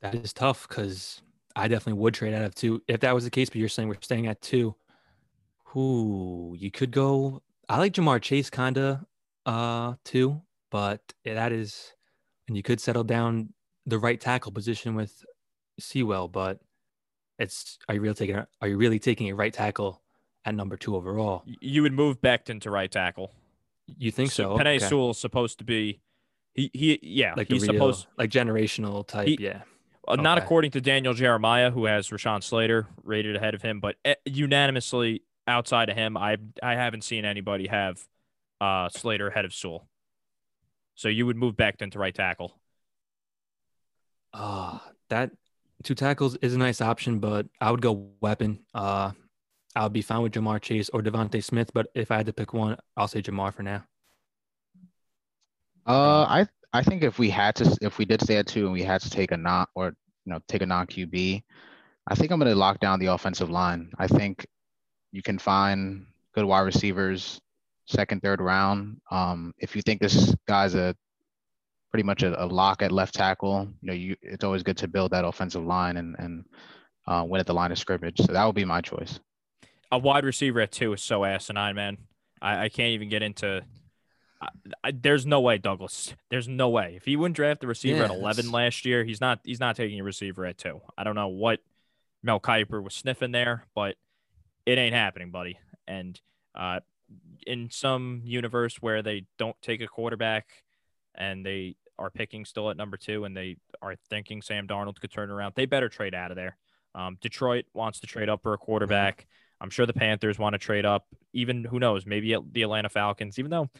[0.00, 1.22] That is tough because
[1.56, 3.50] I definitely would trade out of two if that was the case.
[3.50, 4.76] But you're saying we're staying at two.
[5.72, 7.42] Who you could go?
[7.68, 9.00] I like Ja'Marr Chase kind of
[9.46, 11.92] uh too, but that is,
[12.46, 13.52] and you could settle down
[13.86, 15.24] the right tackle position with
[15.78, 16.60] Sewell, but
[17.38, 20.02] it's are you really taking are you really taking a right tackle
[20.44, 21.42] at number two overall?
[21.46, 23.32] You would move Becton to right tackle.
[23.86, 24.56] You think so?
[24.56, 24.62] so?
[24.62, 24.88] Penei okay.
[24.88, 26.00] Sewell's supposed to be
[26.54, 29.62] he he yeah like he's real, supposed like generational type he, yeah.
[30.06, 30.22] Uh, okay.
[30.22, 34.14] Not according to Daniel Jeremiah, who has Rashawn Slater rated ahead of him, but uh,
[34.24, 38.00] unanimously outside of him, I I haven't seen anybody have
[38.60, 39.88] uh, Slater ahead of Sewell.
[40.94, 42.60] So you would move Becton to right tackle.
[44.34, 45.30] Ah, uh, that
[45.82, 48.60] two tackles is a nice option, but I would go weapon.
[48.74, 49.12] Uh,
[49.74, 52.32] I would be fine with Ja'Marr Chase or DeVonta Smith, but if I had to
[52.32, 53.84] pick one, I'll say Ja'Marr for now.
[55.86, 58.72] Uh, I I think if we had to, if we did stay at two and
[58.72, 61.42] we had to take a non or you know take a non QB,
[62.06, 63.90] I think I'm going to lock down the offensive line.
[63.98, 64.46] I think
[65.12, 67.40] you can find good wide receivers
[67.86, 69.00] second, third round.
[69.10, 70.96] Um, if you think this guy's a
[71.90, 74.88] pretty much a, a, lock at left tackle, you know, you it's always good to
[74.88, 76.44] build that offensive line and and
[77.06, 78.18] uh, win at the line of scrimmage.
[78.18, 79.20] So that would be my choice.
[79.90, 81.98] A wide receiver at two is so asinine, man.
[82.40, 83.62] I, I can't even get into
[84.40, 84.48] I,
[84.84, 86.14] I, there's no way Douglas.
[86.30, 89.20] There's no way if he wouldn't draft the receiver yeah, at 11 last year, he's
[89.20, 89.40] not.
[89.44, 90.80] He's not taking a receiver at two.
[90.96, 91.60] I don't know what
[92.22, 93.96] Mel Kiper was sniffing there, but
[94.66, 95.58] it ain't happening, buddy.
[95.86, 96.20] And
[96.54, 96.80] uh,
[97.46, 100.46] in some universe where they don't take a quarterback
[101.14, 105.12] and they are picking still at number two and they are thinking Sam Darnold could
[105.12, 106.56] turn around, they better trade out of there.
[106.94, 109.26] Um, Detroit wants to trade up for a quarterback.
[109.60, 111.06] I'm sure the Panthers want to trade up.
[111.32, 113.38] Even who knows, maybe the Atlanta Falcons.
[113.38, 113.70] Even though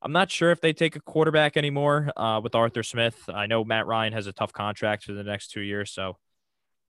[0.00, 3.28] I'm not sure if they take a quarterback anymore uh, with Arthur Smith.
[3.28, 6.16] I know Matt Ryan has a tough contract for the next two years, so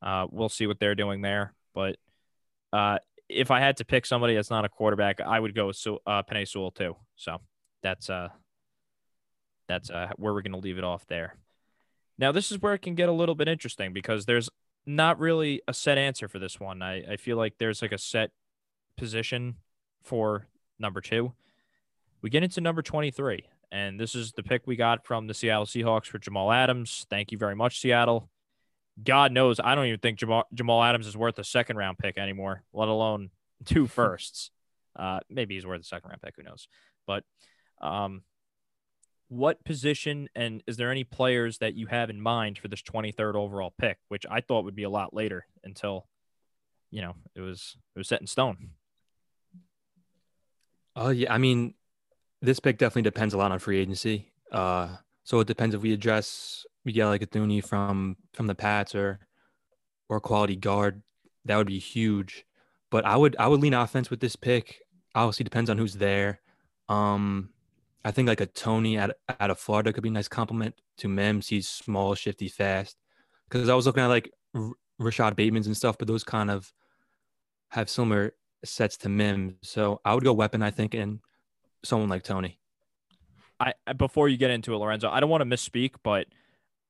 [0.01, 1.53] uh, we'll see what they're doing there.
[1.75, 1.97] But
[2.71, 2.97] uh,
[3.29, 5.99] if I had to pick somebody that's not a quarterback, I would go with so,
[6.05, 6.95] uh, Penei Sewell too.
[7.15, 7.37] So
[7.81, 8.29] that's uh,
[9.67, 11.35] that's uh, where we're going to leave it off there.
[12.17, 14.49] Now, this is where it can get a little bit interesting because there's
[14.85, 16.81] not really a set answer for this one.
[16.81, 18.31] I, I feel like there's like a set
[18.97, 19.55] position
[20.03, 20.47] for
[20.79, 21.33] number two
[22.23, 23.45] we get into number 23.
[23.71, 27.05] And this is the pick we got from the Seattle Seahawks for Jamal Adams.
[27.09, 28.29] Thank you very much, Seattle.
[29.01, 32.17] God knows, I don't even think Jamal, Jamal Adams is worth a second round pick
[32.17, 33.29] anymore, let alone
[33.65, 34.51] two firsts.
[34.95, 36.35] Uh, maybe he's worth a second round pick.
[36.35, 36.67] Who knows?
[37.07, 37.23] But
[37.81, 38.21] um,
[39.29, 43.35] what position and is there any players that you have in mind for this 23rd
[43.35, 46.07] overall pick, which I thought would be a lot later until,
[46.91, 48.69] you know, it was it was set in stone.
[50.95, 51.73] Oh yeah, I mean,
[52.41, 54.31] this pick definitely depends a lot on free agency.
[54.51, 59.19] Uh, so it depends if we address Miguel Agathuni from from the Pats or
[60.09, 61.01] or quality guard.
[61.45, 62.45] That would be huge.
[62.91, 64.81] But I would I would lean offense with this pick.
[65.15, 66.41] Obviously depends on who's there.
[66.89, 67.49] Um,
[68.05, 71.07] I think like a Toney out out of Florida could be a nice compliment to
[71.07, 71.47] Mims.
[71.47, 72.97] He's small, shifty, fast.
[73.49, 76.71] Because I was looking at like R- Rashod Bateman's and stuff, but those kind of
[77.69, 78.33] have similar
[78.65, 79.55] sets to Mims.
[79.63, 81.19] So I would go weapon, I think, and
[81.83, 82.59] someone like Toney.
[83.59, 86.27] I before you get into it, Lorenzo, I don't want to misspeak, but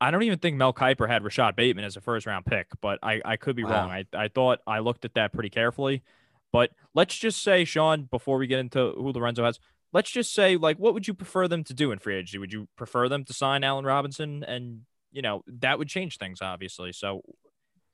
[0.03, 2.99] I don't even think Mel Kiper had Rashod Bateman as a first round pick, but
[3.01, 3.71] I, I could be wow.
[3.71, 3.89] wrong.
[3.89, 6.03] I, I thought I looked at that pretty carefully.
[6.51, 9.61] But let's just say, Sean, before we get into who Lorenzo has,
[9.93, 12.37] let's just say, like, what would you prefer them to do in free agency?
[12.37, 14.43] Would you prefer them to sign Allen Robinson?
[14.43, 14.81] And,
[15.13, 16.91] you know, that would change things, obviously.
[16.91, 17.21] So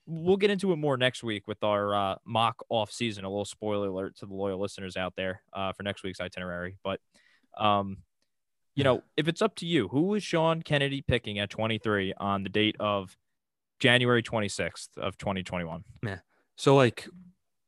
[0.07, 3.23] we'll get into it more next week with our uh, mock off season.
[3.23, 6.75] A little spoiler alert to the loyal listeners out there uh, for next week's itinerary.
[6.83, 7.01] But,
[7.55, 7.97] um,
[8.79, 12.43] you know, if it's up to you, who is Sean Kennedy picking at 23 on
[12.43, 13.17] the date of
[13.79, 15.83] January 26th of 2021?
[16.03, 16.19] Yeah.
[16.55, 17.07] So, like,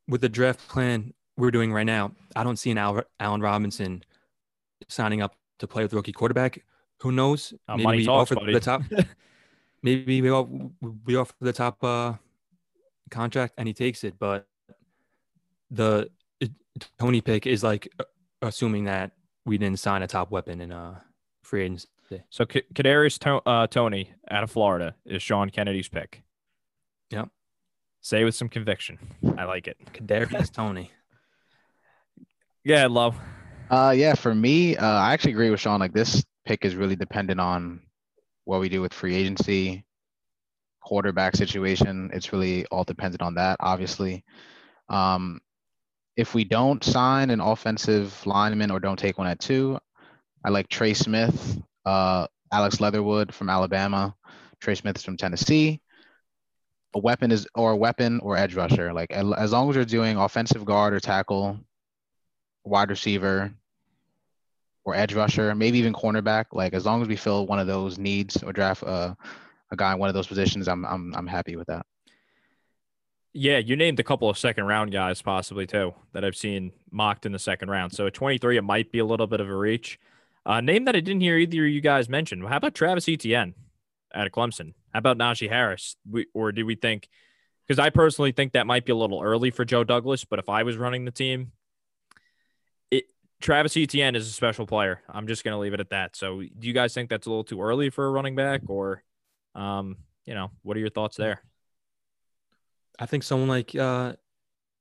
[0.08, 4.02] with the draft plan we're doing right now, I don't see an Al- Allen Robinson
[4.88, 6.64] signing up to play with rookie quarterback.
[7.00, 7.52] Who knows?
[7.68, 8.52] Uh, maybe we talks, offer buddy.
[8.54, 8.82] the top.
[9.82, 10.50] maybe we offer,
[11.04, 12.14] we offer the top uh,
[13.10, 14.14] contract and he takes it.
[14.18, 14.46] But
[15.70, 16.10] the
[16.98, 17.88] Toney pick is like
[18.40, 19.12] assuming that
[19.44, 21.00] we didn't sign a top weapon in uh
[21.42, 21.88] free agency.
[22.30, 26.22] So K- Kadarius to- uh, Toney out of Florida is Sean Kennedy's pick.
[27.10, 27.28] Yep.
[28.02, 28.98] Say with some conviction.
[29.38, 29.76] I like it.
[29.94, 30.90] Kadarius Tony.
[32.64, 33.16] Yeah, I love.
[33.70, 35.80] Uh, yeah, for me, uh, I actually agree with Sean.
[35.80, 37.80] Like this pick is really dependent on
[38.44, 39.84] what we do with free agency,
[40.82, 42.10] quarterback situation.
[42.12, 44.24] It's really all dependent on that, obviously.
[44.88, 45.40] Um,
[46.16, 49.78] if we don't sign an offensive lineman or don't take one at two,
[50.44, 54.14] I like Trey Smith, uh, Alex Leatherwood from Alabama,
[54.60, 55.80] Trey Smith is from Tennessee.
[56.94, 58.92] A weapon is or a weapon or edge rusher.
[58.92, 61.58] Like as long as you're doing offensive guard or tackle,
[62.64, 63.52] wide receiver,
[64.84, 66.46] or edge rusher, maybe even cornerback.
[66.52, 69.14] Like as long as we fill one of those needs or draft uh,
[69.70, 71.86] a guy in one of those positions, I'm I'm I'm happy with that.
[73.34, 77.24] Yeah, you named a couple of second round guys possibly too that I've seen mocked
[77.24, 77.92] in the second round.
[77.92, 79.98] So at 23, it might be a little bit of a reach.
[80.44, 82.42] Uh, name that I didn't hear either of you guys mention.
[82.42, 83.54] How about Travis Etienne
[84.14, 84.74] out of Clemson?
[84.92, 85.96] How about Najee Harris?
[86.10, 87.08] We, or do we think?
[87.66, 90.24] Because I personally think that might be a little early for Joe Douglas.
[90.24, 91.52] But if I was running the team,
[92.90, 93.04] it
[93.40, 95.00] Travis Etienne is a special player.
[95.08, 96.16] I'm just going to leave it at that.
[96.16, 99.02] So do you guys think that's a little too early for a running back, or,
[99.54, 101.40] um, you know, what are your thoughts there?
[102.98, 104.14] I think someone like uh,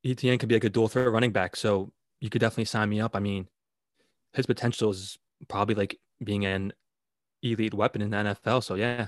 [0.06, 1.56] Etienne could be like a dual threat running back.
[1.56, 3.16] So you could definitely sign me up.
[3.16, 3.48] I mean,
[4.34, 6.74] his potential is probably like being an
[7.42, 8.64] elite weapon in the NFL.
[8.64, 9.08] So yeah.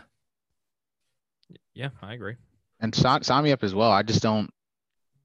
[1.73, 2.35] Yeah, I agree.
[2.79, 3.91] And sign, sign me up as well.
[3.91, 4.49] I just don't.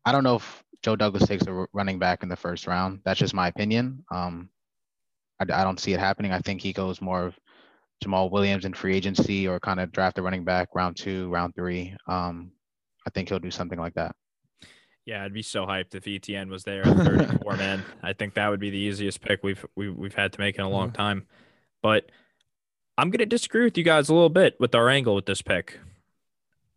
[0.05, 3.01] I don't know if Joe Douglas takes a running back in the first round.
[3.05, 4.05] That's just my opinion.
[4.11, 4.49] Um,
[5.41, 6.33] I, I don't see it happening.
[6.33, 7.39] I think he goes more of
[8.05, 11.55] Jamaal Williams in free agency or kind of draft a running back round two, round
[11.55, 11.97] three.
[12.07, 12.53] Um,
[13.09, 14.15] I think he'll do something like that.
[15.07, 17.83] Yeah, I'd be so hyped if Etienne was there at 34, man.
[18.03, 20.61] I think that would be the easiest pick we've we've, we've had to make in
[20.61, 20.97] a long mm-hmm.
[20.97, 21.27] time.
[21.83, 22.11] But
[22.99, 25.41] I'm going to disagree with you guys a little bit with our angle with this
[25.41, 25.81] pick.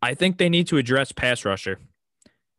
[0.00, 1.78] I think they need to address pass rusher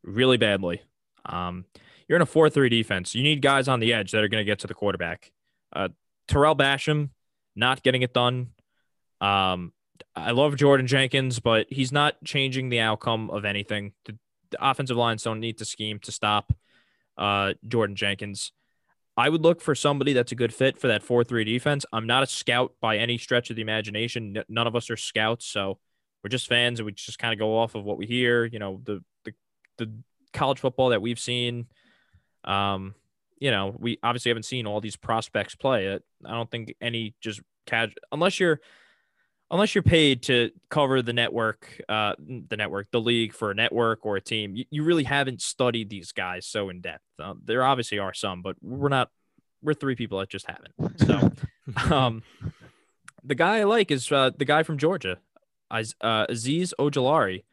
[0.04, 0.84] really badly.
[1.26, 1.66] Um,
[2.08, 3.16] you're in a 4 3 defense.
[3.16, 5.32] You need guys on the edge that are going to get to the quarterback.
[5.76, 5.88] Uh,
[6.28, 7.10] Tarell Basham,
[7.56, 8.50] not getting it done.
[9.20, 9.74] Um,
[10.16, 13.94] I love Jordan Jenkins, but he's not changing the outcome of anything.
[14.06, 14.18] The,
[14.52, 16.54] the offensive lines don't need to scheme to stop
[17.18, 18.52] uh, Jordan Jenkins.
[19.16, 21.86] I would look for somebody that's a good fit for that 4 3 defense.
[21.94, 24.44] I'm not a scout by any stretch of the imagination.
[24.50, 25.46] None of us are scouts.
[25.46, 25.80] So
[26.24, 28.60] we're just fans and we just kind of go off of what we hear, you
[28.60, 29.34] know, the, the,
[29.78, 29.92] the
[30.32, 31.68] college football that we've seen.
[32.44, 32.96] Um,
[33.40, 35.94] you know, we obviously haven't seen all these prospects play.
[35.94, 38.62] I don't think any just casual, unless you're
[39.52, 44.06] unless you're paid to cover the network, uh, the network, the league for a network
[44.06, 47.04] or a team, you, you really haven't studied these guys so in depth.
[47.20, 49.10] Uh, there obviously are some, but we're not
[49.62, 51.00] we're three people that just haven't.
[51.00, 51.32] So,
[51.96, 52.24] um,
[53.24, 55.20] the guy I like is uh, the guy from Georgia,
[55.72, 57.44] uh, Azeez Ojulari.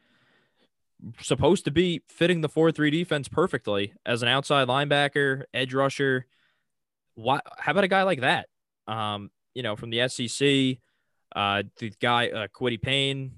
[1.19, 6.27] Supposed to be fitting the four-three defense perfectly as an outside linebacker, edge rusher.
[7.15, 7.39] Why?
[7.57, 8.49] How about a guy like that?
[8.87, 10.77] Um, you know, from the SEC,
[11.35, 13.31] uh, the guy uh, Kwity Paye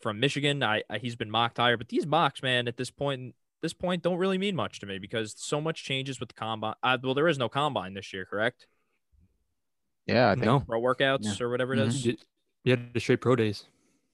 [0.00, 0.62] from Michigan.
[0.62, 4.02] I, I he's been mocked higher, but these mocks, man, at this point, this point,
[4.02, 6.74] don't really mean much to me because so much changes with the combine.
[6.82, 8.66] Uh, well, there is no combine this year, correct?
[10.06, 10.60] Yeah, I think No.
[10.60, 11.44] Pro workouts Yeah.
[11.46, 11.86] or whatever it Mhm.
[11.86, 12.06] is.
[12.06, 12.16] You-
[12.64, 13.64] You had the straight pro days.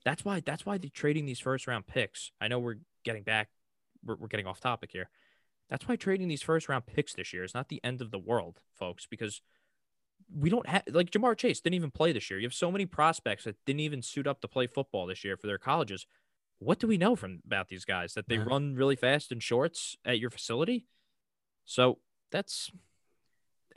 [0.03, 0.39] That's why.
[0.39, 2.31] That's why they're trading these first round picks.
[2.41, 3.49] I know we're getting back.
[4.03, 5.09] We're, we're getting off topic here.
[5.69, 8.17] That's why trading these first round picks this year is not the end of the
[8.17, 9.41] world, folks, because
[10.33, 12.39] we don't have like Ja'Marr Chase didn't even play this year.
[12.39, 15.37] You have so many prospects that didn't even suit up to play football this year
[15.37, 16.05] for their colleges.
[16.59, 18.43] What do we know from about these guys that they Yeah.
[18.43, 20.87] run really fast in shorts at your facility?
[21.65, 21.99] So
[22.31, 22.71] that's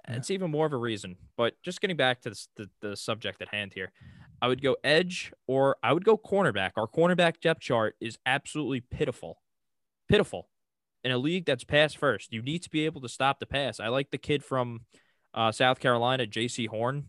[0.08, 0.20] Yeah.
[0.30, 1.16] even more of a reason.
[1.36, 3.92] But just getting back to this, the the subject at hand here,
[4.40, 6.72] I would go edge or I would go cornerback.
[6.76, 9.42] Our cornerback depth chart is absolutely pitiful,
[10.08, 10.48] pitiful.
[11.04, 13.80] In a league that's pass first, you need to be able to stop the pass.
[13.80, 14.86] I like the kid from
[15.34, 17.06] uh, South Carolina, Jaycee Horn.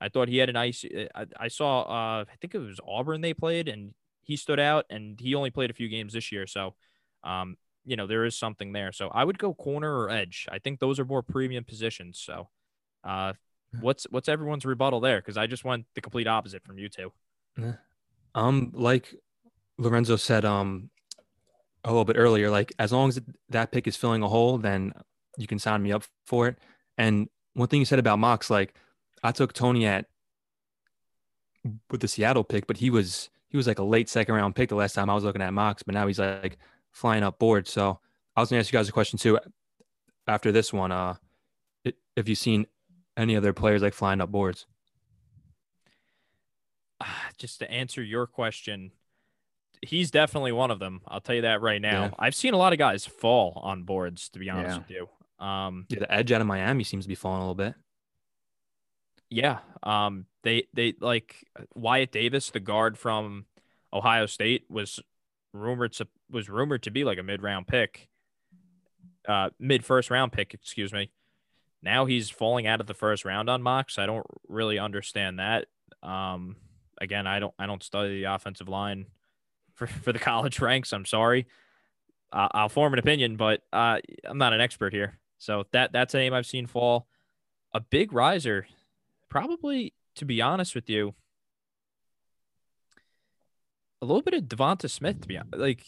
[0.00, 0.84] I thought he had a nice.
[1.14, 1.82] I, I saw.
[1.82, 4.84] Uh, I think it was Auburn they played, and he stood out.
[4.90, 6.74] And he only played a few games this year, so
[7.22, 8.92] um, you know there is something there.
[8.92, 10.48] So I would go corner or edge.
[10.50, 12.18] I think those are more premium positions.
[12.18, 12.48] So,
[13.04, 13.34] uh,
[13.80, 15.18] what's what's everyone's rebuttal there?
[15.18, 17.12] Because I just went the complete opposite from you two.
[18.34, 19.14] Um, like
[19.78, 20.90] Lorenzo said, um,
[21.84, 24.92] a little bit earlier, like as long as that pick is filling a hole, then
[25.36, 26.58] you can sign me up for it.
[26.98, 28.74] And one thing you said about Mox, like
[29.22, 30.06] I took Toney at
[31.90, 34.68] with the Seattle pick, but he was he was like a late second round pick
[34.70, 36.58] the last time I was looking at Mox, but now he's like
[36.90, 37.68] flying up board.
[37.68, 38.00] So
[38.36, 39.38] I was gonna ask you guys a question too.
[40.26, 41.14] After this one, uh,
[42.16, 42.66] if you've seen
[43.16, 44.66] any other players like flying up boards?
[47.38, 48.92] Just to answer your question,
[49.82, 51.00] he's definitely one of them.
[51.08, 52.04] I'll tell you that right now.
[52.04, 52.10] Yeah.
[52.18, 54.78] I've seen a lot of guys fall on boards, to be honest Yeah.
[54.78, 55.08] with you.
[55.42, 57.74] Um, Yeah, the edge out of Miami seems to be falling a little bit.
[59.30, 59.58] yeah.
[59.82, 63.46] Um, they they like Wyatt Davis, the guard from
[63.92, 65.00] Ohio State, was
[65.52, 68.08] rumored to was rumored to be like a mid round pick,
[69.28, 71.10] uh, mid first round pick, excuse me.
[71.82, 73.98] Now he's falling out of the first round on mocks.
[73.98, 75.66] I don't really understand that.
[76.02, 76.56] Um,
[77.00, 79.06] again, I don't I don't study the offensive line
[79.74, 80.92] for for the college ranks.
[80.92, 81.46] I'm sorry.
[82.32, 85.18] Uh, I'll form an opinion, but uh, I'm not an expert here.
[85.42, 87.08] So that that's a name I've seen fall.
[87.74, 88.64] A big riser,
[89.28, 91.14] probably to be honest with you,
[94.00, 95.20] a little bit of DeVonta Smith.
[95.22, 95.84] To be hon- like,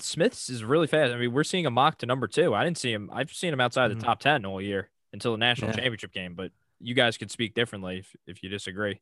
[0.00, 1.12] Smith's is really fast.
[1.12, 2.54] I mean, we're seeing a mock to number two.
[2.54, 3.10] I didn't see him.
[3.12, 4.00] I've seen him outside Mhm.
[4.00, 5.76] the top ten all year until the national Yeah.
[5.76, 6.34] championship game.
[6.34, 9.00] But you guys could speak differently if, if you disagree.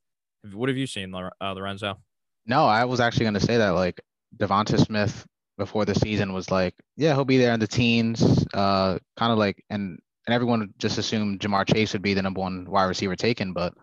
[0.52, 2.00] What have you seen, uh, Lorenzo?
[2.46, 4.00] No, I was actually going to say that like
[4.36, 5.24] DeVonta Smith
[5.58, 9.38] before the season was like, yeah, he'll be there in the teens, uh, kind of
[9.38, 13.14] like, and and everyone just assumed Ja'Marr Chase would be the number one wide receiver
[13.14, 13.74] taken, but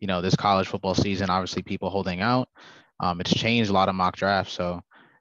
[0.00, 2.48] you know, this college football season, obviously people holding out.
[3.00, 4.80] Um, it's changed a lot of mock drafts, so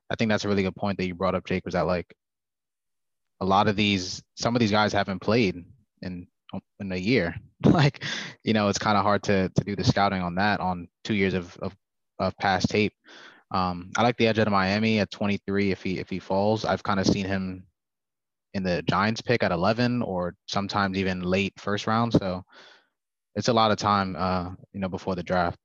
[0.10, 1.66] I think that's a really good point that you brought up, Jake.
[1.66, 2.14] Was that like
[3.40, 5.64] a lot of these, some of these guys haven't played
[6.02, 6.28] in
[6.80, 7.36] in a year.
[7.66, 8.04] like,
[8.44, 11.14] you know, it's kind of hard to to do the scouting on that on two
[11.14, 11.76] years of of,
[12.20, 12.94] of past tape.
[13.52, 16.66] Um, I like the edge out of Miami at 23 if he if he falls.
[16.66, 17.66] I've kind of seen him
[18.54, 22.14] in the Giants pick at 11 or sometimes even late first round.
[22.14, 22.44] So
[23.36, 25.58] it's a lot of time, uh, you know, before the draft.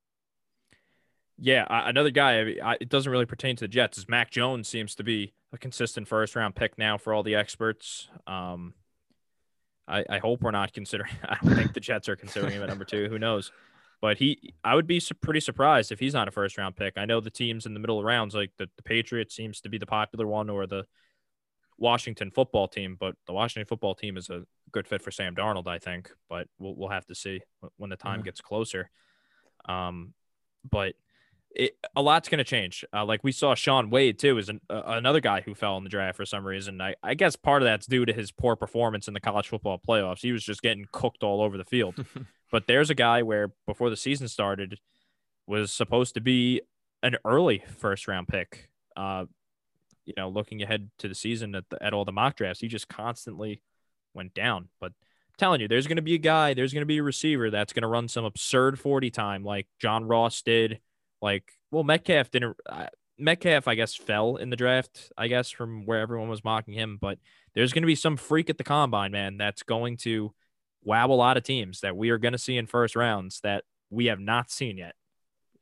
[1.38, 2.56] Yeah, another guy.
[2.62, 3.98] I, it doesn't really pertain to the Jets.
[3.98, 7.34] Is Mac Jones seems to be a consistent first round pick now for all the
[7.34, 8.08] experts.
[8.26, 8.74] Um,
[9.86, 11.12] I, I hope we're not considering.
[11.28, 13.08] I don't think the Jets are considering him at number two.
[13.08, 13.52] Who knows?
[14.00, 16.94] But he, I would be pretty surprised if he's not a first round pick.
[16.96, 19.68] I know the teams in the middle of rounds, like the, the Patriots, seems to
[19.68, 20.84] be the popular one, or the
[21.78, 22.96] Washington football team.
[22.98, 26.10] But the Washington football team is a good fit for Sam Darnold, I think.
[26.28, 27.40] But we'll we'll have to see
[27.78, 28.24] when the time Yeah.
[28.26, 28.90] gets closer.
[29.66, 30.12] Um,
[30.70, 30.94] but
[31.54, 32.84] it, a lot's going to change.
[32.92, 35.84] Uh, like we saw Shaun Wade too is an, uh, another guy who fell in
[35.84, 36.80] the draft for some reason.
[36.82, 39.80] I, I guess part of that's due to his poor performance in the college football
[39.86, 40.20] playoffs.
[40.20, 42.04] He was just getting cooked all over the field.
[42.56, 44.80] but there's a guy where before the season started
[45.46, 46.62] was supposed to be
[47.02, 48.70] an early first round pick.
[48.96, 49.26] Uh,
[50.06, 52.68] you know, looking ahead to the season at the, at all the mock drafts, he
[52.68, 53.60] just constantly
[54.14, 54.70] went down.
[54.80, 57.02] But I'm telling you, there's going to be a guy, there's going to be a
[57.02, 60.80] receiver that's going to run some absurd 40 time like John Ross did.
[61.20, 62.56] Like, well, Metcalf didn't.
[62.64, 62.86] Uh,
[63.18, 65.12] Metcalf, I guess, fell in the draft.
[65.14, 67.18] I guess from where everyone was mocking him, but
[67.54, 69.36] there's going to be some freak at the combine, man.
[69.36, 70.32] That's going to
[70.86, 73.64] wow a lot of teams that we are going to see in first rounds that
[73.90, 74.94] we have not seen yet.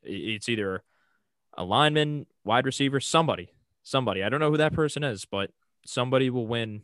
[0.03, 0.85] It's either
[1.57, 3.51] a lineman, wide receiver, somebody,
[3.83, 4.23] somebody.
[4.23, 5.51] I don't know who that person is, but
[5.87, 6.83] somebody will win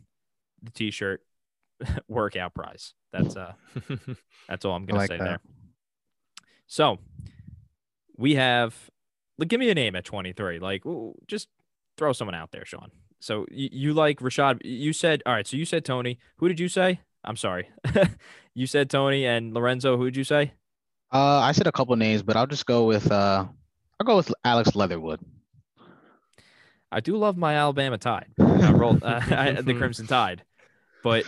[0.61, 1.21] the t-shirt
[2.07, 2.93] workout prize.
[3.13, 3.53] That's uh
[4.49, 5.23] that's all I'm gonna say that.
[5.23, 5.39] there.
[6.65, 6.97] So
[8.17, 8.75] we have
[9.37, 10.59] like give me a name at 23.
[10.59, 10.83] Like
[11.27, 11.47] just
[11.97, 12.89] throw someone out there, Sean.
[13.19, 14.61] So you, you like Rashod.
[14.63, 16.17] You said all right, so you said Toney.
[16.37, 17.01] Who did you say?
[17.23, 17.69] I'm sorry.
[18.53, 19.97] you said Toney and Lorenzo.
[19.97, 20.53] Who'd you say?
[21.11, 23.45] Uh I said a couple names, but I'll just go with uh
[23.99, 25.19] I'll go with Alex Leatherwood.
[26.91, 28.31] I do love my Alabama Tide.
[28.39, 30.43] I rolled uh, I, the Crimson Tide,
[31.03, 31.25] but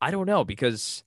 [0.00, 1.04] I don't know because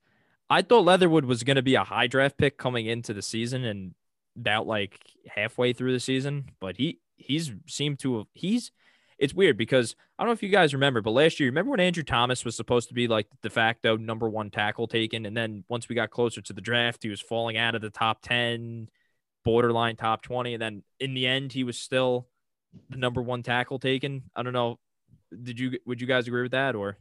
[0.49, 3.66] I thought Leatherwood was going to be a high draft pick coming into the season
[3.66, 3.93] and
[4.38, 8.72] about like halfway through the season, but he he's seemed to have he's
[9.18, 11.80] it's weird because I don't know if you guys remember, but last year, remember when
[11.80, 15.63] Andrew Thomas was supposed to be like de facto number one tackle taken, and then
[15.70, 18.89] once we got closer to the draft, he was falling out of the top ten,
[19.43, 22.28] borderline top twenty, and then in the end, he was still
[22.89, 24.24] the number one tackle taken.
[24.36, 24.80] I don't know.
[25.43, 26.97] Did you would you guys agree with that or?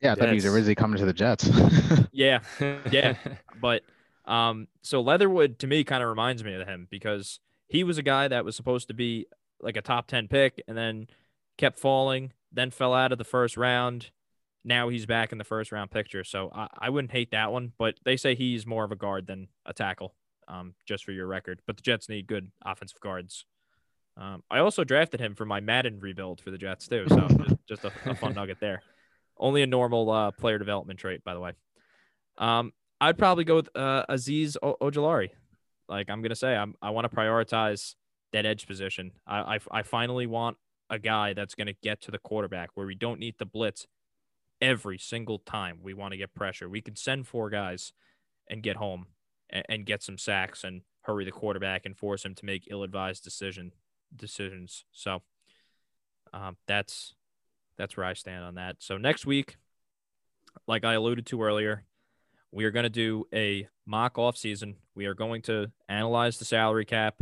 [0.00, 1.48] Yeah, I thought he was originally coming to the Jets.
[2.12, 2.40] yeah,
[2.90, 3.16] yeah,
[3.60, 3.84] but
[4.26, 8.02] um, so Leatherwood to me kind of reminds me of him because he was a
[8.02, 9.26] guy that was supposed to be
[9.60, 11.06] like a top ten pick and then
[11.58, 14.10] kept falling, then fell out of the first round.
[14.64, 17.72] Now he's back in the first round picture, so I, I wouldn't hate that one.
[17.78, 20.14] But they say he's more of a guard than a tackle,
[20.48, 21.60] um, just for your record.
[21.66, 23.44] But the Jets need good offensive guards.
[24.16, 27.66] Um, I also drafted him for my Madden rebuild for the Jets too, so just,
[27.68, 28.82] just a, a, fun nugget there.
[29.36, 31.52] Only a normal uh, player development trait, by the way.
[32.38, 35.30] Um, I'd probably go with uh, Azeez o- Ojulari.
[35.88, 37.96] Like I'm gonna say, I'm, I want to prioritize
[38.34, 39.12] that edge position.
[39.26, 40.58] I, I, I finally want
[40.90, 43.86] a guy that's gonna get to the quarterback where we don't need to blitz
[44.60, 46.68] every single time we want to get pressure.
[46.68, 47.92] We can send four guys
[48.48, 49.06] and get home
[49.50, 53.22] and, and get some sacks and hurry the quarterback and force him to make ill-advised
[53.22, 53.72] decision
[54.14, 54.84] decisions.
[54.92, 55.22] So
[56.32, 57.14] um, that's
[57.76, 58.76] that's where I stand on that.
[58.78, 59.56] So next week,
[60.66, 61.84] like I alluded to earlier,
[62.52, 64.76] we are going to do a mock off season.
[64.94, 67.16] We are going to analyze the salary cap.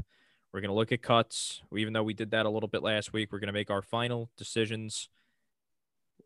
[0.52, 1.62] We're going to look at cuts.
[1.76, 3.82] Even though we did that a little bit last week, we're going to make our
[3.82, 5.08] final decisions.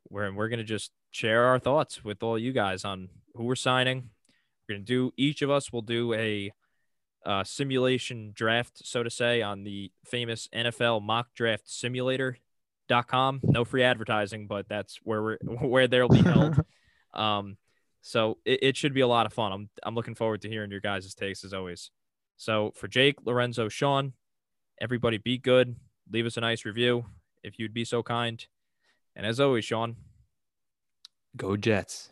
[0.09, 3.55] Where we're going to just share our thoughts with all you guys on who we're
[3.55, 4.11] signing.
[4.68, 6.53] We're going to do each of us will do a
[7.24, 13.41] uh, simulation draft, so to say, on the famous NFL mock draft simulator.com.
[13.43, 16.64] No free advertising, but that's where we're where they'll be held.
[17.14, 17.57] um,
[18.01, 19.53] so it, it should be a lot of fun.
[19.53, 21.91] I'm I'm looking forward to hearing your guys' takes as always.
[22.37, 24.12] So for Jake, Lorenzo, Sean,
[24.80, 25.76] everybody be good.
[26.11, 27.07] Leave us a nice review
[27.43, 28.45] if you'd be so kind.
[29.14, 29.97] And as always, Sean,
[31.37, 32.11] go Jets.